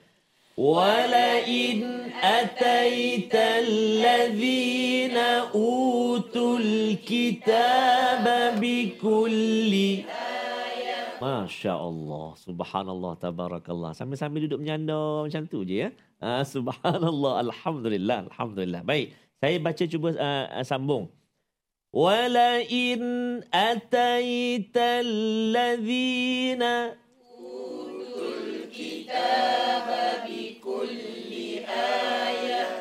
Walain 0.52 2.12
ataita 2.20 3.64
alladhina 3.64 5.48
utul 5.56 6.92
kitaba 7.00 8.52
bikulli 8.60 10.04
Masya 11.22 11.78
Allah, 11.78 12.34
Subhanallah, 12.34 13.14
Tabarakallah. 13.14 13.94
Sambil-sambil 13.94 14.44
duduk 14.44 14.58
menyandar 14.58 15.22
macam 15.30 15.46
tu 15.46 15.62
je 15.62 15.86
ya. 15.86 15.94
Ah, 16.18 16.42
subhanallah, 16.42 17.46
Alhamdulillah, 17.46 18.26
Alhamdulillah. 18.26 18.82
Baik, 18.82 19.14
saya 19.38 19.56
baca 19.62 19.84
cuba 19.86 20.18
uh, 20.18 20.66
sambung. 20.66 21.06
Walain 21.94 23.02
ataita 23.54 25.06
alladhina 25.06 26.98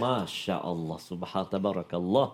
Masya 0.02 0.58
Allah. 0.66 0.98
Subhanallah. 0.98 2.30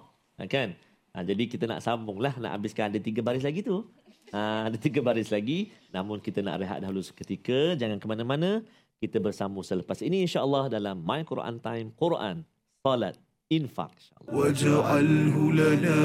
Kan? 0.48 0.70
Ha, 1.12 1.26
jadi 1.28 1.44
kita 1.52 1.68
nak 1.68 1.84
sambung 1.84 2.24
lah. 2.24 2.34
Nak 2.40 2.52
habiskan 2.56 2.90
ada 2.94 3.00
tiga 3.04 3.20
baris 3.20 3.44
lagi 3.44 3.60
tu. 3.60 3.84
Ha, 4.32 4.72
ada 4.72 4.78
tiga 4.80 5.04
baris 5.04 5.28
lagi. 5.28 5.76
Namun 5.92 6.24
kita 6.24 6.40
nak 6.40 6.64
rehat 6.64 6.80
dahulu 6.80 7.04
seketika. 7.04 7.76
Jangan 7.76 8.00
ke 8.00 8.08
mana-mana. 8.08 8.64
Kita 8.98 9.22
bersambung 9.22 9.62
selepas 9.62 10.02
ini 10.02 10.26
insya 10.26 10.42
Allah 10.42 10.72
dalam 10.72 11.04
My 11.04 11.22
Quran 11.28 11.60
Time. 11.60 11.94
Quran. 11.94 12.48
Salat. 12.82 13.20
Infak. 13.48 13.96
Waj'alhu 14.28 15.56
lana 15.56 16.02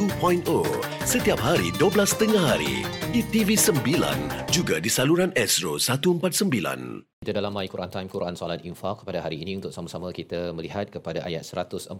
2.0 0.00 0.40
setiap 1.04 1.36
hari 1.44 1.68
12.30 1.76 2.32
hari 2.32 2.88
di 3.12 3.20
TV9 3.20 3.84
juga 4.48 4.80
di 4.80 4.88
saluran 4.88 5.28
Astro 5.36 5.76
149. 5.76 7.20
Kita 7.20 7.36
dalam 7.36 7.52
My 7.52 7.68
Quran 7.68 7.92
Time 7.92 8.08
Quran 8.08 8.32
Salat 8.32 8.64
Infak 8.64 9.04
pada 9.04 9.20
hari 9.20 9.44
ini 9.44 9.60
untuk 9.60 9.76
sama-sama 9.76 10.08
kita 10.08 10.56
melihat 10.56 10.88
kepada 10.88 11.20
ayat 11.20 11.44
145 11.44 11.92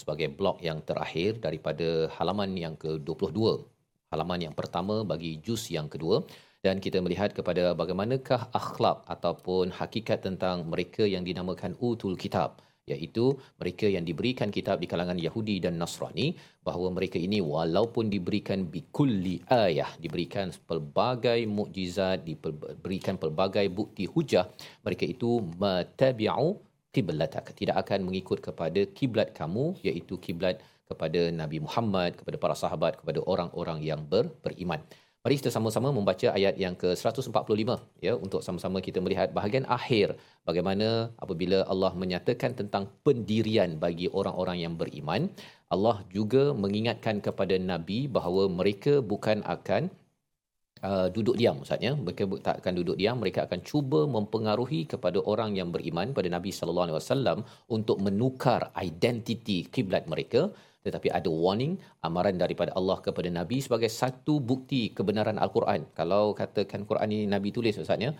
sebagai 0.00 0.32
blok 0.32 0.64
yang 0.64 0.80
terakhir 0.80 1.36
daripada 1.36 2.08
halaman 2.16 2.56
yang 2.56 2.72
ke-22. 2.72 3.68
Halaman 4.16 4.40
yang 4.40 4.56
pertama 4.56 5.04
bagi 5.04 5.36
juz 5.44 5.68
yang 5.68 5.92
kedua 5.92 6.24
dan 6.64 6.80
kita 6.80 7.04
melihat 7.04 7.36
kepada 7.36 7.76
bagaimanakah 7.76 8.48
akhlak 8.56 9.04
ataupun 9.04 9.76
hakikat 9.76 10.24
tentang 10.24 10.64
mereka 10.64 11.04
yang 11.04 11.20
dinamakan 11.20 11.76
utul 11.84 12.16
kitab 12.16 12.64
iaitu 12.86 13.34
mereka 13.58 13.90
yang 13.90 14.06
diberikan 14.06 14.46
kitab 14.54 14.78
di 14.78 14.86
kalangan 14.86 15.18
Yahudi 15.18 15.58
dan 15.58 15.74
Nasrani 15.74 16.38
bahawa 16.62 16.94
mereka 16.94 17.18
ini 17.18 17.42
walaupun 17.42 18.06
diberikan 18.06 18.62
bikulli 18.62 19.42
ayah 19.50 19.90
diberikan 19.98 20.54
pelbagai 20.70 21.50
mukjizat 21.50 22.22
diberikan 22.22 23.18
pelbagai 23.18 23.66
bukti 23.74 24.06
hujah 24.06 24.46
mereka 24.86 25.02
itu 25.02 25.42
matabi'u 25.58 26.62
qiblatak 26.94 27.58
tidak 27.58 27.76
akan 27.82 28.06
mengikut 28.06 28.38
kepada 28.38 28.86
kiblat 28.94 29.34
kamu 29.34 29.74
iaitu 29.82 30.14
kiblat 30.22 30.62
kepada 30.86 31.34
Nabi 31.34 31.58
Muhammad 31.58 32.14
kepada 32.14 32.38
para 32.38 32.54
sahabat 32.54 33.02
kepada 33.02 33.18
orang-orang 33.26 33.82
yang 33.82 34.06
ber, 34.06 34.30
beriman 34.46 34.78
Mari 35.26 35.42
kita 35.42 35.50
sama-sama 35.50 35.90
membaca 35.90 36.28
ayat 36.38 36.54
yang 36.54 36.78
ke-145 36.78 37.70
ya 37.98 38.12
untuk 38.14 38.46
sama-sama 38.46 38.78
kita 38.78 39.02
melihat 39.02 39.34
bahagian 39.34 39.66
akhir. 39.76 40.14
Bagaimana 40.46 41.10
apabila 41.18 41.66
Allah 41.72 41.90
menyatakan 42.02 42.54
tentang 42.60 42.84
pendirian 43.02 43.74
bagi 43.84 44.06
orang-orang 44.06 44.62
yang 44.62 44.78
beriman 44.78 45.26
Allah 45.74 45.96
juga 46.14 46.54
mengingatkan 46.54 47.18
kepada 47.18 47.58
nabi 47.58 48.06
bahawa 48.06 48.46
mereka 48.46 49.02
bukan 49.12 49.42
akan 49.56 49.90
Uh, 50.86 51.08
duduk 51.08 51.40
diam 51.40 51.56
maksudnya 51.56 51.96
mereka 51.96 52.22
tak 52.46 52.56
akan 52.60 52.72
duduk 52.78 52.96
diam. 53.00 53.16
Mereka 53.22 53.48
akan 53.48 53.60
cuba 53.68 54.00
mempengaruhi 54.16 54.80
kepada 54.92 55.18
orang 55.32 55.56
yang 55.58 55.72
beriman 55.74 56.12
pada 56.12 56.28
Nabi 56.28 56.52
sallallahu 56.52 56.86
alaihi 56.86 56.98
wasallam 57.00 57.38
untuk 57.76 57.96
menukar 58.06 58.60
identiti 58.84 59.64
kiblat 59.74 60.04
mereka 60.12 60.52
tetapi 60.86 61.10
ada 61.10 61.26
warning 61.26 61.74
amaran 62.06 62.38
daripada 62.38 62.70
Allah 62.78 63.02
kepada 63.02 63.26
Nabi 63.26 63.58
sebagai 63.58 63.90
satu 63.90 64.38
bukti 64.38 64.94
kebenaran 64.94 65.36
al-Quran. 65.42 65.90
Kalau 65.98 66.30
katakan 66.38 66.86
Quran 66.86 67.08
ini 67.10 67.26
Nabi 67.26 67.50
tulis 67.50 67.74
maksudnya 67.74 68.14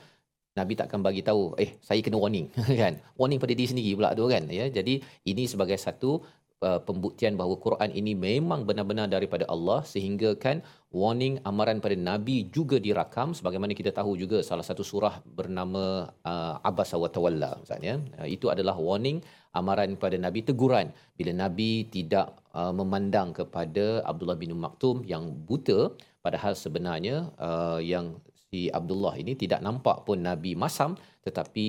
Nabi 0.56 0.72
takkan 0.72 1.04
bagi 1.04 1.20
tahu 1.20 1.54
eh 1.60 1.78
saya 1.84 2.02
kena 2.02 2.18
warning 2.18 2.50
kan. 2.82 2.98
Warning 3.14 3.38
pada 3.38 3.52
diri 3.54 3.68
sendiri 3.70 3.94
pula 3.94 4.10
tu 4.18 4.26
kan 4.26 4.42
ya. 4.50 4.66
Jadi 4.66 4.98
ini 5.30 5.46
sebagai 5.46 5.78
satu 5.78 6.18
uh, 6.64 6.80
pembuktian 6.88 7.34
bahawa 7.40 7.56
Quran 7.60 7.90
ini 7.92 8.12
memang 8.16 8.64
benar-benar 8.68 9.08
daripada 9.12 9.44
Allah 9.54 9.84
sehingga 9.84 10.32
kan 10.44 10.62
warning 10.92 11.36
amaran 11.44 11.82
pada 11.84 11.96
nabi 11.98 12.48
juga 12.56 12.76
dirakam. 12.80 13.36
Sebagaimana 13.36 13.76
kita 13.76 13.92
tahu 13.92 14.16
juga 14.16 14.40
salah 14.40 14.64
satu 14.64 14.80
surah 14.80 15.20
bernama 15.24 16.08
uh, 16.24 16.54
Abasa 16.64 16.96
wa 16.96 17.10
Tawalla 17.10 17.60
maksudnya 17.60 18.00
uh, 18.20 18.28
itu 18.28 18.48
adalah 18.48 18.76
warning 18.78 19.20
amaran 19.52 19.96
pada 19.96 20.16
nabi 20.16 20.40
teguran. 20.44 20.92
Bila 21.16 21.32
nabi 21.32 21.88
tidak 21.88 22.36
uh, 22.52 22.72
memandang 22.72 23.32
kepada 23.36 24.04
Abdullah 24.04 24.38
bin 24.38 24.52
Maktum 24.56 25.04
yang 25.04 25.32
buta 25.48 25.92
padahal 26.24 26.52
sebenarnya 26.56 27.32
uh, 27.40 27.80
yang 27.80 28.20
si 28.50 28.60
Abdullah 28.78 29.14
ini 29.22 29.32
tidak 29.34 29.60
nampak 29.66 30.06
pun 30.06 30.22
nabi 30.22 30.52
masam 30.54 30.94
tetapi 31.26 31.66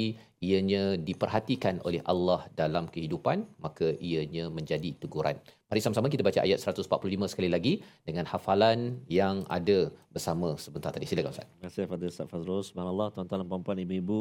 ianya 0.48 0.84
diperhatikan 1.08 1.82
oleh 1.88 2.02
Allah 2.06 2.46
dalam 2.54 2.86
kehidupan 2.94 3.38
maka 3.58 3.98
ianya 3.98 4.54
menjadi 4.54 4.94
teguran. 5.02 5.38
Mari 5.68 5.82
sama-sama 5.82 6.08
kita 6.14 6.22
baca 6.22 6.40
ayat 6.46 6.62
145 6.62 7.32
sekali 7.34 7.50
lagi 7.50 7.74
dengan 8.08 8.30
hafalan 8.30 9.02
yang 9.10 9.42
ada 9.58 9.90
bersama 10.14 10.54
sebentar 10.62 10.94
tadi. 10.94 11.10
Silakan 11.10 11.34
Ustaz. 11.34 11.50
Terima 11.50 11.68
kasih 11.68 11.90
Fadil 11.90 12.14
Ustaz 12.14 12.30
Fazrul. 12.32 12.62
Subhanallah, 12.70 13.08
tuan-tuan 13.12 13.42
dan 13.44 13.48
puan-puan, 13.52 13.78
ibu-ibu, 13.82 14.20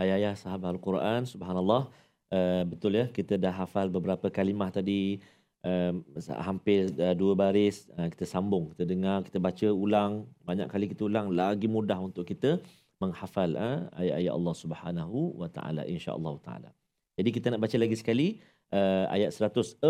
ayah-ayah, 0.00 0.32
sahabat 0.38 0.72
Al-Quran. 0.78 1.28
Subhanallah. 1.28 1.82
Uh, 2.26 2.62
betul 2.66 2.98
ya, 2.98 3.06
kita 3.06 3.38
dah 3.38 3.54
hafal 3.54 3.86
beberapa 3.92 4.26
kalimah 4.32 4.70
tadi. 4.78 5.20
Uh, 5.66 5.98
hampir 6.46 6.94
uh, 7.02 7.10
dua 7.18 7.34
baris. 7.34 7.90
Uh, 7.98 8.06
kita 8.06 8.22
sambung, 8.22 8.70
kita 8.70 8.86
dengar, 8.86 9.26
kita 9.26 9.42
baca 9.42 9.68
ulang. 9.74 10.12
Banyak 10.46 10.70
kali 10.70 10.86
kita 10.86 11.02
ulang, 11.10 11.34
lagi 11.34 11.66
mudah 11.66 11.98
untuk 11.98 12.22
kita 12.22 12.62
menghafal 13.02 13.50
uh, 13.58 13.90
ayat-ayat 13.98 14.32
Allah 14.32 14.54
Subhanahu 14.54 15.18
wa 15.36 15.48
taala 15.50 15.82
insya-Allah 15.84 16.34
taala. 16.40 16.70
Jadi 17.18 17.30
kita 17.32 17.46
nak 17.52 17.64
baca 17.64 17.76
lagi 17.82 17.96
sekali 17.96 18.28
uh, 18.72 19.10
ayat 19.12 19.34
145 19.34 19.82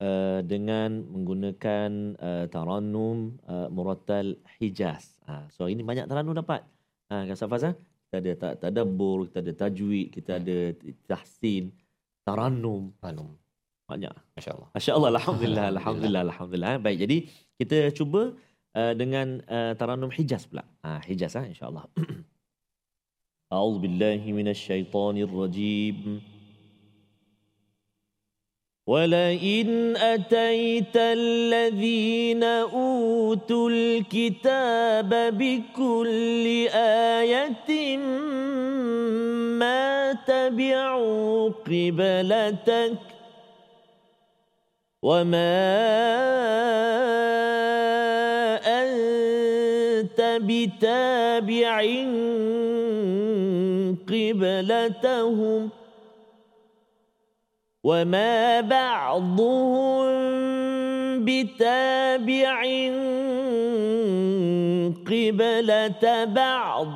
uh, 0.00 0.40
dengan 0.42 0.90
menggunakan 1.04 1.90
uh, 2.18 2.44
tarannum 2.50 3.38
uh, 3.46 3.68
murattal 3.70 4.38
Hijaz. 4.58 5.18
Uh, 5.28 5.46
so 5.52 5.70
ini 5.70 5.84
banyak 5.86 6.08
tarannum 6.10 6.34
dapat. 6.34 6.64
Ha 7.12 7.22
uh, 7.22 7.22
Kak 7.28 7.46
Fazal, 7.52 7.76
kita 8.08 8.16
ada 8.18 8.32
tadabbur, 8.58 9.28
kita 9.28 9.38
ada 9.44 9.52
tajwid, 9.66 10.06
kita 10.08 10.30
ada 10.40 10.58
tahsin, 11.06 11.70
tarannum, 12.26 12.94
Anum 13.04 13.43
banyak. 13.89 14.13
Masya-Allah. 14.37 14.69
Masya-Allah 14.77 15.09
alhamdulillah 15.17 15.65
alhamdulillah 15.73 16.21
alhamdulillah. 16.29 16.73
Baik, 16.77 16.97
jadi 17.03 17.17
kita 17.57 17.77
cuba 17.97 18.37
uh, 18.77 18.93
dengan 18.93 19.41
uh, 19.49 19.73
tarannum 19.79 20.13
Hijaz 20.13 20.45
pula. 20.45 20.63
Ah 20.85 20.97
uh, 20.97 20.99
Hijaz 21.05 21.33
ah 21.39 21.45
insya-Allah. 21.45 21.85
أعوذ 23.49 23.81
بالله 23.81 24.21
من 24.29 24.47
الشيطان 24.53 25.17
الرجيم 25.25 26.21
ولئن 28.87 29.97
أتيت 29.97 30.97
الذين 30.97 32.43
أوتوا 32.43 33.69
الكتاب 33.69 35.09
بكل 35.37 36.45
آية 37.17 37.97
ما 39.57 40.13
تبعوا 40.13 41.49
قبلتك 41.49 43.01
وما 45.04 45.60
أنت 48.64 50.20
بتابع 50.40 51.76
قبلتهم 54.08 55.70
وما 57.84 58.60
بعضهم 58.60 60.08
بتابع 61.24 62.60
قبلة 65.04 66.24
بعض 66.24 66.88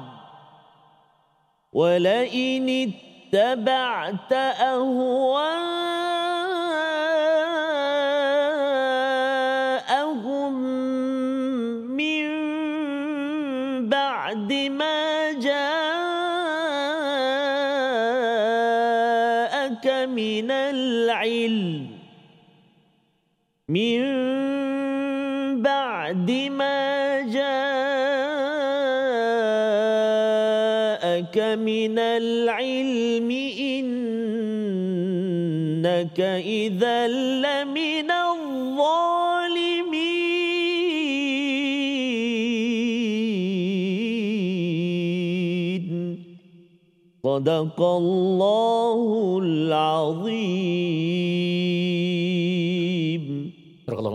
ولئن 1.72 2.92
اتبعت 3.32 4.32
أهواءهم 4.32 6.17
من 23.68 24.00
بعد 25.60 26.30
ما 26.56 27.20
جاءك 27.28 27.46
من 31.60 31.98
العلم 31.98 33.28
إنك 35.84 36.20
إذا 36.40 37.08
لمن 37.44 38.10
الظالمين. 38.10 38.48
صدق 47.22 47.80
الله 47.82 49.00
العظيم. 49.44 50.88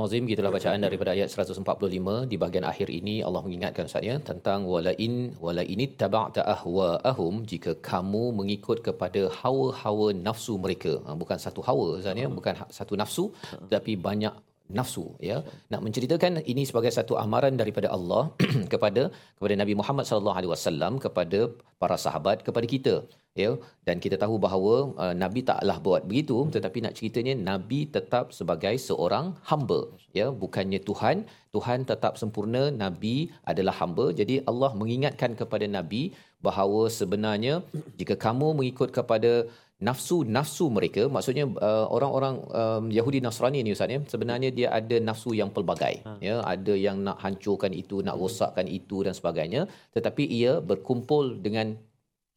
Astagfirullahalazim 0.04 0.32
gitulah 0.32 0.51
bacaan 0.56 0.84
daripada 0.86 1.12
ayat 1.16 1.30
145 1.32 2.30
di 2.32 2.36
bahagian 2.41 2.66
akhir 2.72 2.88
ini 2.99 3.16
Allah 3.28 3.41
mengingatkan 3.45 3.88
Ustaz 3.89 4.04
ya 4.10 4.16
tentang 4.30 4.68
walain 4.74 5.14
walain 5.45 5.82
tabata 6.01 6.41
ahwaahum 6.56 7.34
jika 7.51 7.72
kamu 7.89 8.24
mengikut 8.39 8.84
kepada 8.88 9.22
hawa-hawa 9.39 10.08
nafsu 10.28 10.60
mereka. 10.66 10.99
Ha, 11.08 11.16
bukan 11.22 11.38
satu 11.45 11.64
hawa 11.68 11.86
Ustaz 12.04 12.20
ya? 12.24 12.28
Bukan 12.28 12.54
ha- 12.60 12.72
satu 12.80 12.99
nafsu 12.99 13.26
tetapi 13.72 13.95
banyak 14.08 14.34
nafsu 14.78 15.05
ya. 15.30 15.38
Nak 15.72 15.82
menceritakan 15.86 16.41
ini 16.53 16.64
sebagai 16.70 16.91
satu 16.97 17.14
amaran 17.24 17.55
daripada 17.61 17.88
Allah 17.97 18.24
kepada 18.74 19.03
kepada 19.38 19.55
Nabi 19.61 19.74
Muhammad 19.80 20.07
sallallahu 20.07 20.38
alaihi 20.39 20.51
wasallam 20.53 20.95
kepada 21.05 21.39
para 21.82 21.97
sahabat 22.05 22.45
kepada 22.47 22.68
kita 22.74 22.95
ya. 23.43 23.51
Dan 23.88 23.97
kita 24.03 24.16
tahu 24.24 24.36
bahawa 24.45 24.76
uh, 25.03 25.14
nabi 25.24 25.41
taklah 25.49 25.78
buat 25.88 26.01
begitu 26.09 26.38
tetapi 26.55 26.86
nak 26.86 26.95
ceritanya 26.99 27.34
nabi 27.51 27.80
tetap 27.95 28.32
sebagai 28.39 28.76
seorang 28.88 29.36
hamba 29.51 29.82
ya. 30.20 30.28
Bukannya 30.43 30.82
tuhan. 30.89 31.28
Tuhan 31.55 31.80
tetap 31.91 32.14
sempurna 32.22 32.64
nabi 32.84 33.16
adalah 33.51 33.76
hamba. 33.82 34.05
Jadi 34.20 34.41
Allah 34.51 34.72
mengingatkan 34.82 35.34
kepada 35.41 35.68
nabi 35.78 36.03
bahawa 36.47 36.82
sebenarnya 36.99 37.53
jika 37.99 38.16
kamu 38.26 38.47
mengikut 38.59 38.89
kepada 38.97 39.47
nafsu-nafsu 39.88 40.65
mereka 40.77 41.03
maksudnya 41.15 41.45
uh, 41.67 41.86
orang-orang 41.95 42.36
um, 42.61 42.84
Yahudi 42.97 43.19
Nasrani 43.25 43.59
ni 43.65 43.71
ustaz 43.75 43.93
ya 43.95 43.99
sebenarnya 44.13 44.49
dia 44.57 44.67
ada 44.79 44.97
nafsu 45.09 45.31
yang 45.39 45.49
pelbagai 45.55 45.95
ya 46.27 46.36
ada 46.53 46.73
yang 46.86 46.99
nak 47.07 47.17
hancurkan 47.25 47.73
itu 47.81 47.99
nak 48.07 48.17
rosakkan 48.21 48.67
itu 48.79 48.99
dan 49.07 49.15
sebagainya 49.19 49.61
tetapi 49.95 50.23
ia 50.39 50.53
berkumpul 50.71 51.25
dengan 51.47 51.75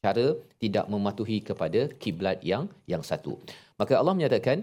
cara 0.07 0.27
tidak 0.63 0.87
mematuhi 0.93 1.39
kepada 1.49 1.81
kiblat 2.03 2.39
yang 2.51 2.65
yang 2.93 3.03
satu. 3.11 3.35
Maka 3.81 3.95
Allah 4.01 4.15
menyatakan 4.19 4.63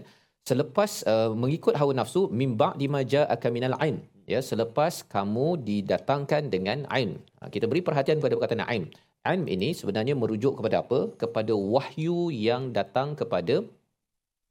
selepas 0.49 0.91
uh, 1.13 1.31
mengikut 1.43 1.75
hawa 1.79 1.93
nafsu 1.99 2.21
mimba 2.41 2.69
di 2.81 2.87
maja 2.95 3.21
akaminal 3.35 3.75
ain 3.83 3.97
ya 4.33 4.39
selepas 4.49 5.03
kamu 5.13 5.47
didatangkan 5.67 6.47
dengan 6.55 6.87
ain. 6.97 7.19
Ha, 7.39 7.51
kita 7.53 7.67
beri 7.67 7.83
perhatian 7.87 8.23
pada 8.23 8.35
perkataan 8.39 8.63
ain. 8.73 8.85
Ain 9.23 9.47
ini 9.47 9.71
sebenarnya 9.71 10.19
merujuk 10.19 10.59
kepada 10.59 10.83
apa? 10.83 10.99
Kepada 11.15 11.53
wahyu 11.55 12.27
yang 12.47 12.75
datang 12.77 13.15
kepada 13.15 13.63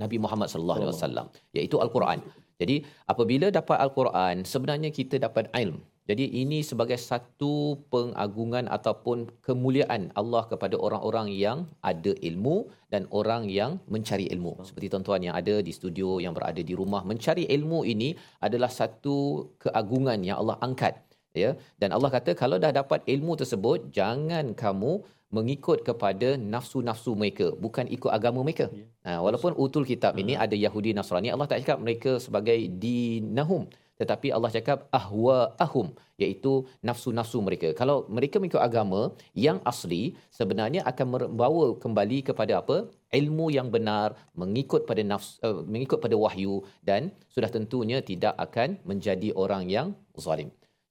Nabi 0.01 0.17
Muhammad 0.25 0.49
sallallahu 0.49 0.79
alaihi 0.81 0.93
wasallam 0.97 1.27
iaitu 1.53 1.77
al-Quran. 1.85 2.25
Jadi 2.57 2.77
apabila 3.13 3.53
dapat 3.53 3.77
al-Quran 3.85 4.49
sebenarnya 4.53 4.89
kita 4.89 5.21
dapat 5.21 5.53
ilmu. 5.53 5.81
Jadi 6.11 6.25
ini 6.43 6.59
sebagai 6.67 6.99
satu 6.99 7.79
pengagungan 7.93 8.67
ataupun 8.77 9.19
kemuliaan 9.47 10.11
Allah 10.19 10.43
kepada 10.51 10.75
orang-orang 10.75 11.29
yang 11.31 11.59
ada 11.91 12.11
ilmu 12.29 12.57
dan 12.91 13.07
orang 13.21 13.47
yang 13.47 13.79
mencari 13.87 14.27
ilmu. 14.35 14.57
Seperti 14.67 14.91
tuan-tuan 14.91 15.23
yang 15.23 15.37
ada 15.39 15.63
di 15.63 15.71
studio 15.71 16.19
yang 16.19 16.35
berada 16.35 16.59
di 16.59 16.75
rumah 16.75 17.05
mencari 17.07 17.45
ilmu 17.47 17.87
ini 17.87 18.19
adalah 18.43 18.73
satu 18.73 19.47
keagungan 19.63 20.27
yang 20.27 20.43
Allah 20.43 20.59
angkat 20.65 20.97
ya 21.43 21.51
dan 21.83 21.91
Allah 21.97 22.11
kata 22.17 22.33
kalau 22.43 22.57
dah 22.65 22.73
dapat 22.81 23.01
ilmu 23.15 23.35
tersebut 23.41 23.91
jangan 23.99 24.47
kamu 24.63 24.93
mengikut 25.37 25.79
kepada 25.89 26.29
nafsu-nafsu 26.55 27.13
mereka 27.21 27.47
bukan 27.65 27.89
ikut 27.97 28.11
agama 28.19 28.41
mereka. 28.47 28.67
Ha, 29.07 29.17
walaupun 29.25 29.53
utul 29.65 29.89
kitab 29.89 30.13
ini 30.23 30.35
ada 30.45 30.57
Yahudi 30.65 30.93
Nasrani 30.99 31.33
Allah 31.35 31.49
tak 31.51 31.65
cakap 31.65 31.79
mereka 31.85 32.11
sebagai 32.27 32.59
dinahum 32.85 33.65
tetapi 34.01 34.29
Allah 34.37 34.51
cakap 34.57 34.79
ahwa 34.99 35.37
ahum 35.65 35.89
iaitu 36.23 36.53
nafsu-nafsu 36.87 37.39
mereka. 37.47 37.69
Kalau 37.81 37.97
mereka 38.17 38.37
mengikut 38.43 38.63
agama 38.69 39.03
yang 39.47 39.59
asli 39.73 40.03
sebenarnya 40.39 40.83
akan 40.91 41.07
membawa 41.15 41.67
kembali 41.85 42.19
kepada 42.29 42.63
apa? 42.63 42.79
ilmu 43.13 43.47
yang 43.53 43.69
benar, 43.69 44.17
mengikut 44.33 44.89
pada 44.89 45.03
nafs 45.05 45.37
uh, 45.47 45.61
mengikut 45.69 46.01
pada 46.05 46.17
wahyu 46.17 46.65
dan 46.89 47.13
sudah 47.29 47.53
tentunya 47.57 48.01
tidak 48.11 48.35
akan 48.41 48.81
menjadi 48.89 49.29
orang 49.37 49.69
yang 49.69 49.89
zalim. 50.17 50.49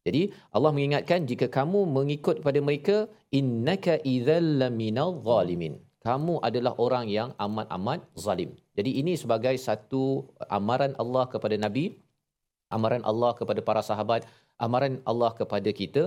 Jadi 0.07 0.33
Allah 0.55 0.71
mengingatkan 0.75 1.29
jika 1.29 1.45
kamu 1.57 1.85
mengikut 1.97 2.41
pada 2.45 2.59
mereka 2.67 3.05
innaka 3.29 4.01
idzal 4.13 4.45
laminal 4.61 5.21
zalimin. 5.21 5.77
Kamu 6.01 6.41
adalah 6.47 6.73
orang 6.81 7.05
yang 7.05 7.29
amat-amat 7.37 8.01
zalim. 8.17 8.57
Jadi 8.73 8.97
ini 9.01 9.13
sebagai 9.13 9.53
satu 9.67 10.25
amaran 10.49 10.97
Allah 10.97 11.29
kepada 11.29 11.53
Nabi 11.65 11.93
amaran 12.71 13.03
Allah 13.11 13.31
kepada 13.39 13.59
para 13.69 13.83
sahabat, 13.89 14.23
amaran 14.65 15.03
Allah 15.11 15.31
kepada 15.39 15.69
kita 15.81 16.03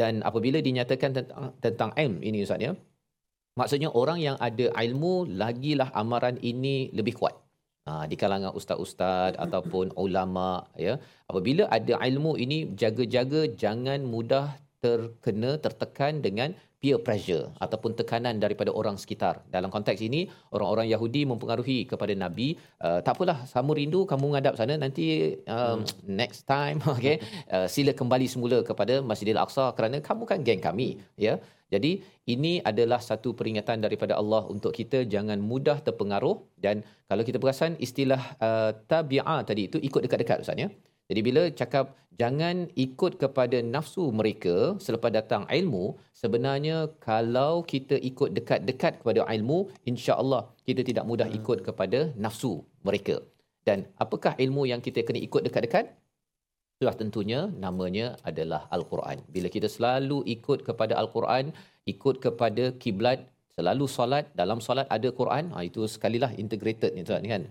dan 0.00 0.22
apabila 0.22 0.62
dinyatakan 0.62 1.10
tentang 1.18 1.50
tentang 1.64 1.90
ilm 1.98 2.22
ini 2.22 2.46
ustaz 2.46 2.62
ya. 2.62 2.72
Maksudnya 3.58 3.90
orang 4.00 4.18
yang 4.22 4.36
ada 4.38 4.70
ilmu 4.86 5.26
lagilah 5.42 5.90
amaran 6.02 6.38
ini 6.50 6.94
lebih 6.94 7.18
kuat. 7.18 7.34
Di 8.10 8.16
kalangan 8.22 8.52
ustaz-ustaz 8.58 9.32
ataupun 9.44 9.86
ulama 10.04 10.50
ya. 10.86 10.94
Apabila 11.30 11.64
ada 11.76 11.94
ilmu 12.08 12.32
ini 12.44 12.58
jaga-jaga 12.82 13.40
jangan 13.62 14.00
mudah 14.14 14.46
terkena 14.84 15.58
tertekan 15.58 16.22
dengan 16.26 16.54
peer 16.78 16.98
pressure 17.02 17.50
ataupun 17.58 17.98
tekanan 17.98 18.38
daripada 18.38 18.70
orang 18.70 18.94
sekitar. 19.02 19.42
Dalam 19.50 19.66
konteks 19.74 19.98
ini 19.98 20.30
orang-orang 20.54 20.86
Yahudi 20.94 21.26
mempengaruhi 21.26 21.78
kepada 21.90 22.14
Nabi, 22.14 22.54
uh, 22.86 23.02
tak 23.02 23.18
apalah 23.18 23.38
sama 23.50 23.74
rindu 23.74 24.06
kamu 24.06 24.30
menghadap 24.30 24.54
sana 24.54 24.78
nanti 24.78 25.34
um, 25.50 25.82
hmm. 25.82 25.86
next 26.06 26.46
time 26.46 26.78
okey 26.94 27.18
uh, 27.50 27.66
sila 27.66 27.92
kembali 28.00 28.26
semula 28.30 28.58
kepada 28.62 29.02
Masjidil 29.02 29.42
Aqsa 29.42 29.74
kerana 29.74 29.98
kamu 29.98 30.22
kan 30.30 30.38
geng 30.46 30.62
kami 30.62 31.02
ya. 31.18 31.36
Jadi 31.68 32.00
ini 32.32 32.52
adalah 32.64 32.96
satu 32.96 33.36
peringatan 33.36 33.84
daripada 33.84 34.16
Allah 34.16 34.40
untuk 34.48 34.72
kita 34.72 35.04
jangan 35.04 35.36
mudah 35.36 35.84
terpengaruh 35.84 36.40
dan 36.64 36.80
kalau 37.10 37.20
kita 37.28 37.36
perasan 37.42 37.76
istilah 37.76 38.22
uh, 38.40 38.70
tabi'ah 38.88 39.40
tadi 39.44 39.68
itu 39.68 39.76
ikut 39.88 40.00
dekat-dekat 40.06 40.46
ustaz 40.46 40.62
ya. 40.64 40.70
Jadi 41.08 41.20
bila 41.24 41.42
cakap 41.60 41.96
jangan 42.20 42.68
ikut 42.76 43.16
kepada 43.22 43.58
nafsu 43.64 44.04
mereka 44.12 44.76
selepas 44.76 45.08
datang 45.08 45.48
ilmu, 45.48 45.96
sebenarnya 46.12 46.92
kalau 47.00 47.64
kita 47.64 47.96
ikut 48.10 48.36
dekat-dekat 48.36 49.00
kepada 49.00 49.24
ilmu, 49.36 49.72
insya-Allah 49.88 50.52
kita 50.68 50.84
tidak 50.84 51.08
mudah 51.08 51.28
ikut 51.32 51.64
kepada 51.64 52.12
nafsu 52.24 52.60
mereka. 52.84 53.24
Dan 53.64 53.88
apakah 53.96 54.36
ilmu 54.36 54.68
yang 54.68 54.84
kita 54.84 55.00
kena 55.00 55.20
ikut 55.20 55.48
dekat-dekat? 55.48 55.96
Sudah 56.78 56.94
tentunya 56.94 57.40
namanya 57.64 58.14
adalah 58.22 58.70
Al-Quran. 58.70 59.18
Bila 59.34 59.48
kita 59.50 59.66
selalu 59.66 60.22
ikut 60.36 60.62
kepada 60.68 60.94
Al-Quran, 61.00 61.50
ikut 61.90 62.22
kepada 62.22 62.70
kiblat, 62.82 63.26
selalu 63.58 63.86
solat, 63.96 64.24
dalam 64.40 64.58
solat 64.66 64.86
ada 64.96 65.08
Quran, 65.20 65.50
ha, 65.54 65.66
itu 65.66 65.82
sekalilah 65.94 66.30
integrated 66.42 66.94
ni 66.94 67.02
tuan 67.08 67.26
kan, 67.32 67.42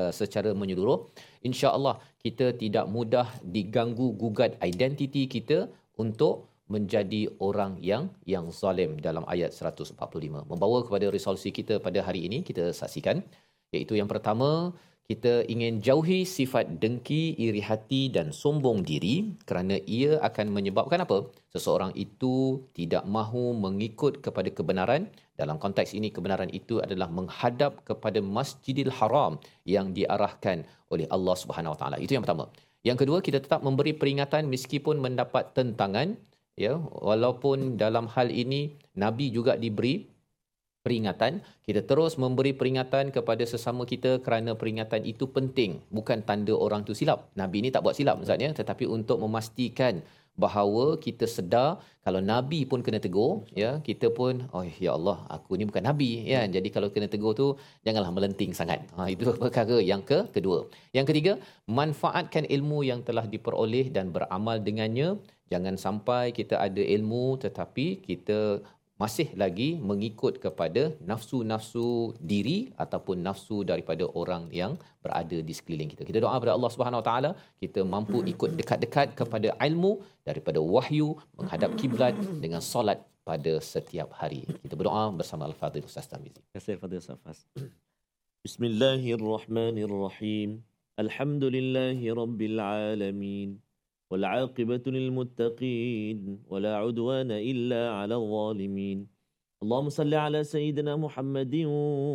uh, 0.00 0.12
secara 0.20 0.52
menyeluruh. 0.60 0.98
InsyaAllah 1.48 1.96
kita 2.24 2.46
tidak 2.62 2.84
mudah 2.96 3.26
diganggu 3.56 4.08
gugat 4.22 4.60
identiti 4.70 5.24
kita 5.34 5.58
untuk 6.04 6.34
menjadi 6.74 7.22
orang 7.48 7.80
yang 7.90 8.12
yang 8.32 8.52
zalim 8.52 9.00
dalam 9.06 9.24
ayat 9.34 9.56
145. 9.56 10.44
Membawa 10.52 10.78
kepada 10.86 11.08
resolusi 11.16 11.48
kita 11.58 11.80
pada 11.86 12.04
hari 12.04 12.28
ini, 12.28 12.44
kita 12.48 12.76
saksikan. 12.80 13.24
Iaitu 13.72 13.96
yang 14.00 14.08
pertama, 14.12 14.76
kita 15.08 15.40
ingin 15.48 15.80
jauhi 15.80 16.28
sifat 16.28 16.76
dengki, 16.84 17.32
iri 17.40 17.64
hati 17.64 18.12
dan 18.12 18.28
sombong 18.28 18.84
diri 18.84 19.32
kerana 19.48 19.80
ia 19.88 20.20
akan 20.28 20.52
menyebabkan 20.52 21.00
apa? 21.00 21.32
Seseorang 21.48 21.96
itu 21.96 22.60
tidak 22.76 23.08
mahu 23.08 23.56
mengikut 23.56 24.20
kepada 24.20 24.52
kebenaran. 24.52 25.08
Dalam 25.38 25.62
konteks 25.62 25.94
ini 25.94 26.10
kebenaran 26.10 26.50
itu 26.50 26.82
adalah 26.82 27.06
menghadap 27.06 27.86
kepada 27.86 28.18
Masjidil 28.18 28.90
Haram 28.90 29.38
yang 29.62 29.94
diarahkan 29.94 30.66
oleh 30.90 31.06
Allah 31.14 31.36
Subhanahu 31.38 31.78
Wa 31.78 31.78
Taala. 31.78 31.96
Itu 32.02 32.18
yang 32.18 32.26
pertama. 32.26 32.50
Yang 32.82 33.06
kedua 33.06 33.18
kita 33.22 33.38
tetap 33.38 33.62
memberi 33.62 33.94
peringatan 33.94 34.50
meskipun 34.50 34.98
mendapat 34.98 35.54
tentangan 35.54 36.18
ya 36.58 36.74
walaupun 36.78 37.78
dalam 37.78 38.10
hal 38.10 38.34
ini 38.34 38.74
nabi 38.98 39.30
juga 39.30 39.54
diberi 39.54 40.10
peringatan 40.82 41.42
kita 41.62 41.86
terus 41.86 42.18
memberi 42.18 42.50
peringatan 42.50 43.14
kepada 43.14 43.46
sesama 43.46 43.86
kita 43.86 44.18
kerana 44.22 44.58
peringatan 44.58 45.06
itu 45.06 45.30
penting 45.30 45.78
bukan 45.94 46.26
tanda 46.26 46.54
orang 46.54 46.82
tu 46.82 46.98
silap 46.98 47.30
nabi 47.38 47.62
ni 47.62 47.70
tak 47.70 47.86
buat 47.86 47.94
silap 47.94 48.18
maksudnya 48.18 48.50
tetapi 48.54 48.90
untuk 48.90 49.22
memastikan 49.22 50.02
bahawa 50.38 50.84
kita 51.04 51.26
sedar 51.26 51.82
kalau 52.06 52.20
nabi 52.22 52.64
pun 52.70 52.80
kena 52.80 53.02
tegur 53.04 53.44
ya 53.52 53.70
kita 53.84 54.08
pun 54.18 54.46
oh 54.54 54.64
ya 54.64 54.94
Allah 54.96 55.18
aku 55.34 55.58
ni 55.58 55.66
bukan 55.68 55.84
nabi. 55.84 56.24
Ya 56.24 56.40
jadi 56.46 56.68
kalau 56.72 56.88
kena 56.94 57.10
tegur 57.10 57.34
tu 57.40 57.46
janganlah 57.84 58.14
melenting 58.14 58.54
sangat. 58.56 58.80
Ha 58.96 59.10
itu 59.12 59.28
perkara 59.42 59.76
yang 59.82 60.00
ke 60.10 60.30
kedua. 60.32 60.70
Yang 60.96 61.06
ketiga 61.12 61.32
manfaatkan 61.68 62.46
ilmu 62.48 62.86
yang 62.90 63.02
telah 63.04 63.26
diperoleh 63.26 63.92
dan 63.92 64.14
beramal 64.14 64.56
dengannya. 64.62 65.20
Jangan 65.52 65.76
sampai 65.80 66.24
kita 66.38 66.60
ada 66.60 66.80
ilmu 66.80 67.40
tetapi 67.44 68.04
kita 68.04 68.60
masih 69.02 69.26
lagi 69.42 69.68
mengikut 69.90 70.34
kepada 70.44 70.82
nafsu-nafsu 71.10 71.88
diri 72.30 72.58
ataupun 72.84 73.16
nafsu 73.28 73.58
daripada 73.70 74.04
orang 74.20 74.44
yang 74.60 74.72
berada 75.04 75.38
di 75.48 75.54
sekeliling 75.58 75.90
kita. 75.92 76.02
Kita 76.08 76.18
doa 76.24 76.34
kepada 76.38 76.54
Allah 76.58 76.70
Subhanahu 76.74 77.00
Wa 77.02 77.06
Taala 77.08 77.30
kita 77.62 77.80
mampu 77.94 78.18
ikut 78.32 78.50
dekat-dekat 78.60 79.08
kepada 79.20 79.48
ilmu 79.68 79.92
daripada 80.28 80.60
wahyu 80.74 81.08
menghadap 81.38 81.70
kiblat 81.80 82.14
dengan 82.44 82.62
solat 82.72 82.98
pada 83.28 83.52
setiap 83.72 84.08
hari. 84.20 84.42
Kita 84.64 84.74
berdoa 84.80 85.04
bersama 85.20 85.42
Al-Fadhil 85.50 85.86
Ustaz 85.90 86.06
Tamizi. 86.10 86.40
Terima 86.42 86.52
kasih 86.58 86.74
Fadil 86.82 87.02
Safas. 87.08 87.38
Bismillahirrahmanirrahim. 88.46 90.50
Alhamdulillahi 90.98 92.06
Rabbil 92.20 92.58
Alamin. 92.58 93.50
والعاقبة 94.10 94.84
للمتقين 94.86 96.18
ولا 96.48 96.76
عدوان 96.76 97.30
إلا 97.30 97.82
على 97.90 98.14
الظالمين 98.16 98.98
اللهم 99.62 99.88
صل 99.88 100.14
على 100.14 100.44
سيدنا 100.44 100.96
محمد 100.96 101.54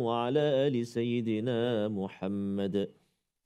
وعلى 0.06 0.44
آل 0.66 0.86
سيدنا 0.86 1.88
محمد 1.88 2.90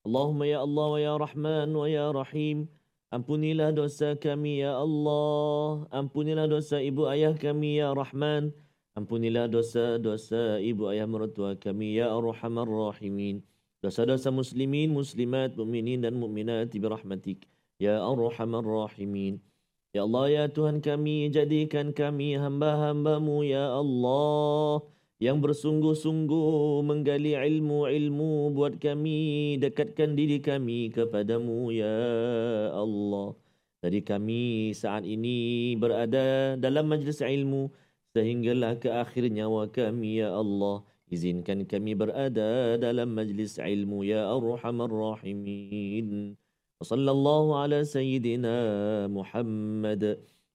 اللهم 0.07 0.41
يا 0.43 0.59
الله 0.65 0.87
ويا 0.87 1.15
رحمن 1.17 1.77
ويا 1.77 2.07
رحيم 2.11 2.69
Ampunilah 3.09 3.73
dosa 3.73 4.21
kami 4.21 4.61
ya 4.61 4.77
Allah 4.77 5.89
Ampunilah 5.89 6.45
dosa 6.45 6.77
ibu 6.77 7.09
ayah 7.09 7.33
kami 7.33 7.81
ya 7.81 7.97
Rahman 7.97 8.53
Ampunilah 8.93 9.49
dosa-dosa 9.49 10.61
ibu 10.61 10.93
ayah 10.93 11.09
mertua 11.09 11.57
kami 11.57 11.97
ya 11.97 12.13
Arhamar 12.13 12.69
Rahimin 12.69 13.41
Dosa-dosa 13.81 14.29
muslimin, 14.29 14.93
muslimat, 14.93 15.57
mukminin 15.57 16.05
dan 16.05 16.21
mukminat 16.21 16.69
birahmatik 16.77 17.49
Ya 17.79 18.03
Arhamar 18.03 18.67
Rahimin. 18.67 19.39
Ya 19.95 20.03
Allah, 20.03 20.27
ya 20.27 20.45
Tuhan 20.51 20.83
kami, 20.83 21.31
jadikan 21.31 21.95
kami 21.95 22.35
hamba-hambamu, 22.35 23.47
Ya 23.47 23.71
Allah. 23.71 24.83
Yang 25.23 25.39
bersungguh-sungguh 25.47 26.83
menggali 26.83 27.39
ilmu-ilmu 27.39 28.51
buat 28.51 28.83
kami, 28.83 29.57
dekatkan 29.63 30.19
diri 30.19 30.43
kami 30.43 30.91
kepadamu, 30.91 31.71
Ya 31.71 31.99
Allah. 32.75 33.39
Jadi 33.87 34.03
kami 34.03 34.75
saat 34.75 35.07
ini 35.07 35.79
berada 35.79 36.59
dalam 36.59 36.91
majlis 36.91 37.23
ilmu, 37.23 37.71
sehinggalah 38.11 38.75
ke 38.83 38.91
akhir 38.91 39.31
nyawa 39.31 39.71
kami, 39.71 40.19
Ya 40.19 40.35
Allah. 40.35 40.83
Izinkan 41.15 41.63
kami 41.63 41.95
berada 41.95 42.75
dalam 42.75 43.15
majlis 43.15 43.55
ilmu, 43.63 44.03
Ya 44.03 44.27
Arhamar 44.27 44.91
Rahimin. 44.91 46.35
وصلى 46.81 47.11
الله 47.11 47.59
على 47.61 47.85
سيدنا 47.85 48.57
محمد 49.11 50.03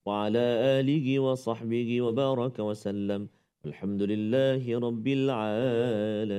وعلى 0.06 0.46
آله 0.80 1.20
وصحبه 1.20 2.02
وبارك 2.02 2.60
وسلم. 2.60 3.28
الحمد 3.66 4.02
لله 4.02 4.64
رب 4.80 5.08
العالمين. 5.08 6.34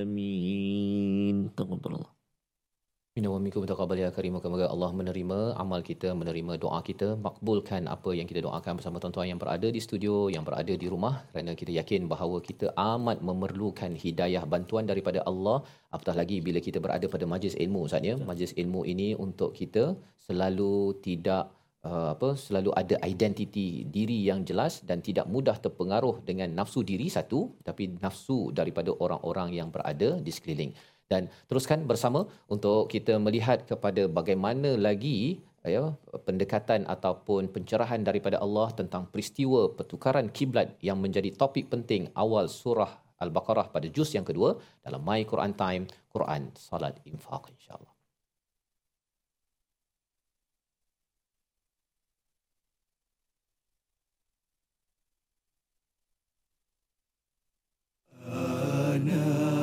تقبل 1.56 1.92
الله. 1.94 2.13
Taqabbal 3.16 3.98
ya 4.02 4.08
karim 4.14 4.34
semoga 4.42 4.66
Allah 4.74 4.90
menerima 5.00 5.54
amal 5.62 5.86
kita 5.88 6.08
menerima 6.20 6.58
doa 6.62 6.80
kita. 6.88 7.08
Makbulkan 7.26 7.86
apa 7.86 8.10
yang 8.18 8.26
kita 8.30 8.42
doakan 8.46 8.72
bersama 8.78 8.98
tuan-tuan 8.98 9.30
yang 9.30 9.38
berada 9.42 9.70
di 9.76 9.80
studio 9.86 10.26
yang 10.34 10.42
berada 10.48 10.74
di 10.82 10.86
rumah. 10.90 11.22
Kerana 11.30 11.54
kita 11.60 11.70
yakin 11.78 12.10
bahawa 12.12 12.42
kita 12.48 12.74
amat 12.74 13.22
memerlukan 13.28 13.94
hidayah 14.04 14.42
bantuan 14.54 14.90
daripada 14.90 15.22
Allah. 15.30 15.62
Apatah 15.94 16.18
lagi 16.20 16.42
bila 16.42 16.58
kita 16.58 16.82
berada 16.82 17.06
pada 17.06 17.22
majlis 17.22 17.54
ilmu 17.54 17.86
Ustaz 17.86 18.02
ya? 18.02 18.18
Majlis 18.18 18.50
ilmu 18.62 18.82
ini 18.82 19.08
untuk 19.26 19.54
kita 19.60 19.94
selalu 20.26 20.98
tidak 21.06 21.54
uh, 21.86 22.08
apa 22.16 22.28
selalu 22.46 22.70
ada 22.80 22.96
identiti 23.12 23.66
diri 23.96 24.18
yang 24.28 24.40
jelas 24.48 24.82
dan 24.88 24.98
tidak 25.08 25.26
mudah 25.34 25.56
terpengaruh 25.64 26.16
dengan 26.28 26.48
nafsu 26.58 26.82
diri 26.90 27.06
satu 27.16 27.40
tapi 27.68 27.84
nafsu 28.04 28.50
daripada 28.58 28.90
orang-orang 29.04 29.54
yang 29.58 29.68
berada 29.74 30.10
di 30.26 30.32
sekeliling 30.36 30.72
dan 31.11 31.25
teruskan 31.49 31.83
bersama 31.89 32.29
untuk 32.53 32.85
kita 32.93 33.17
melihat 33.17 33.65
kepada 33.65 34.05
bagaimana 34.05 34.77
lagi 34.77 35.41
ya 35.65 35.83
pendekatan 36.27 36.87
ataupun 36.95 37.51
pencerahan 37.55 38.01
daripada 38.09 38.37
Allah 38.45 38.71
tentang 38.79 39.09
peristiwa 39.11 39.61
pertukaran 39.77 40.29
kiblat 40.37 40.77
yang 40.79 40.97
menjadi 41.03 41.29
topik 41.35 41.67
penting 41.73 42.07
awal 42.15 42.47
surah 42.47 42.91
Al-Baqarah 43.19 43.67
pada 43.75 43.87
juz 43.91 44.15
yang 44.15 44.23
kedua 44.23 44.55
dalam 44.79 45.03
My 45.03 45.21
Quran 45.27 45.51
Time 45.51 45.83
Quran 46.13 46.55
Salat 46.55 46.95
Infaq 47.03 47.51
insya-Allah. 47.51 47.93
آناء 58.29 59.62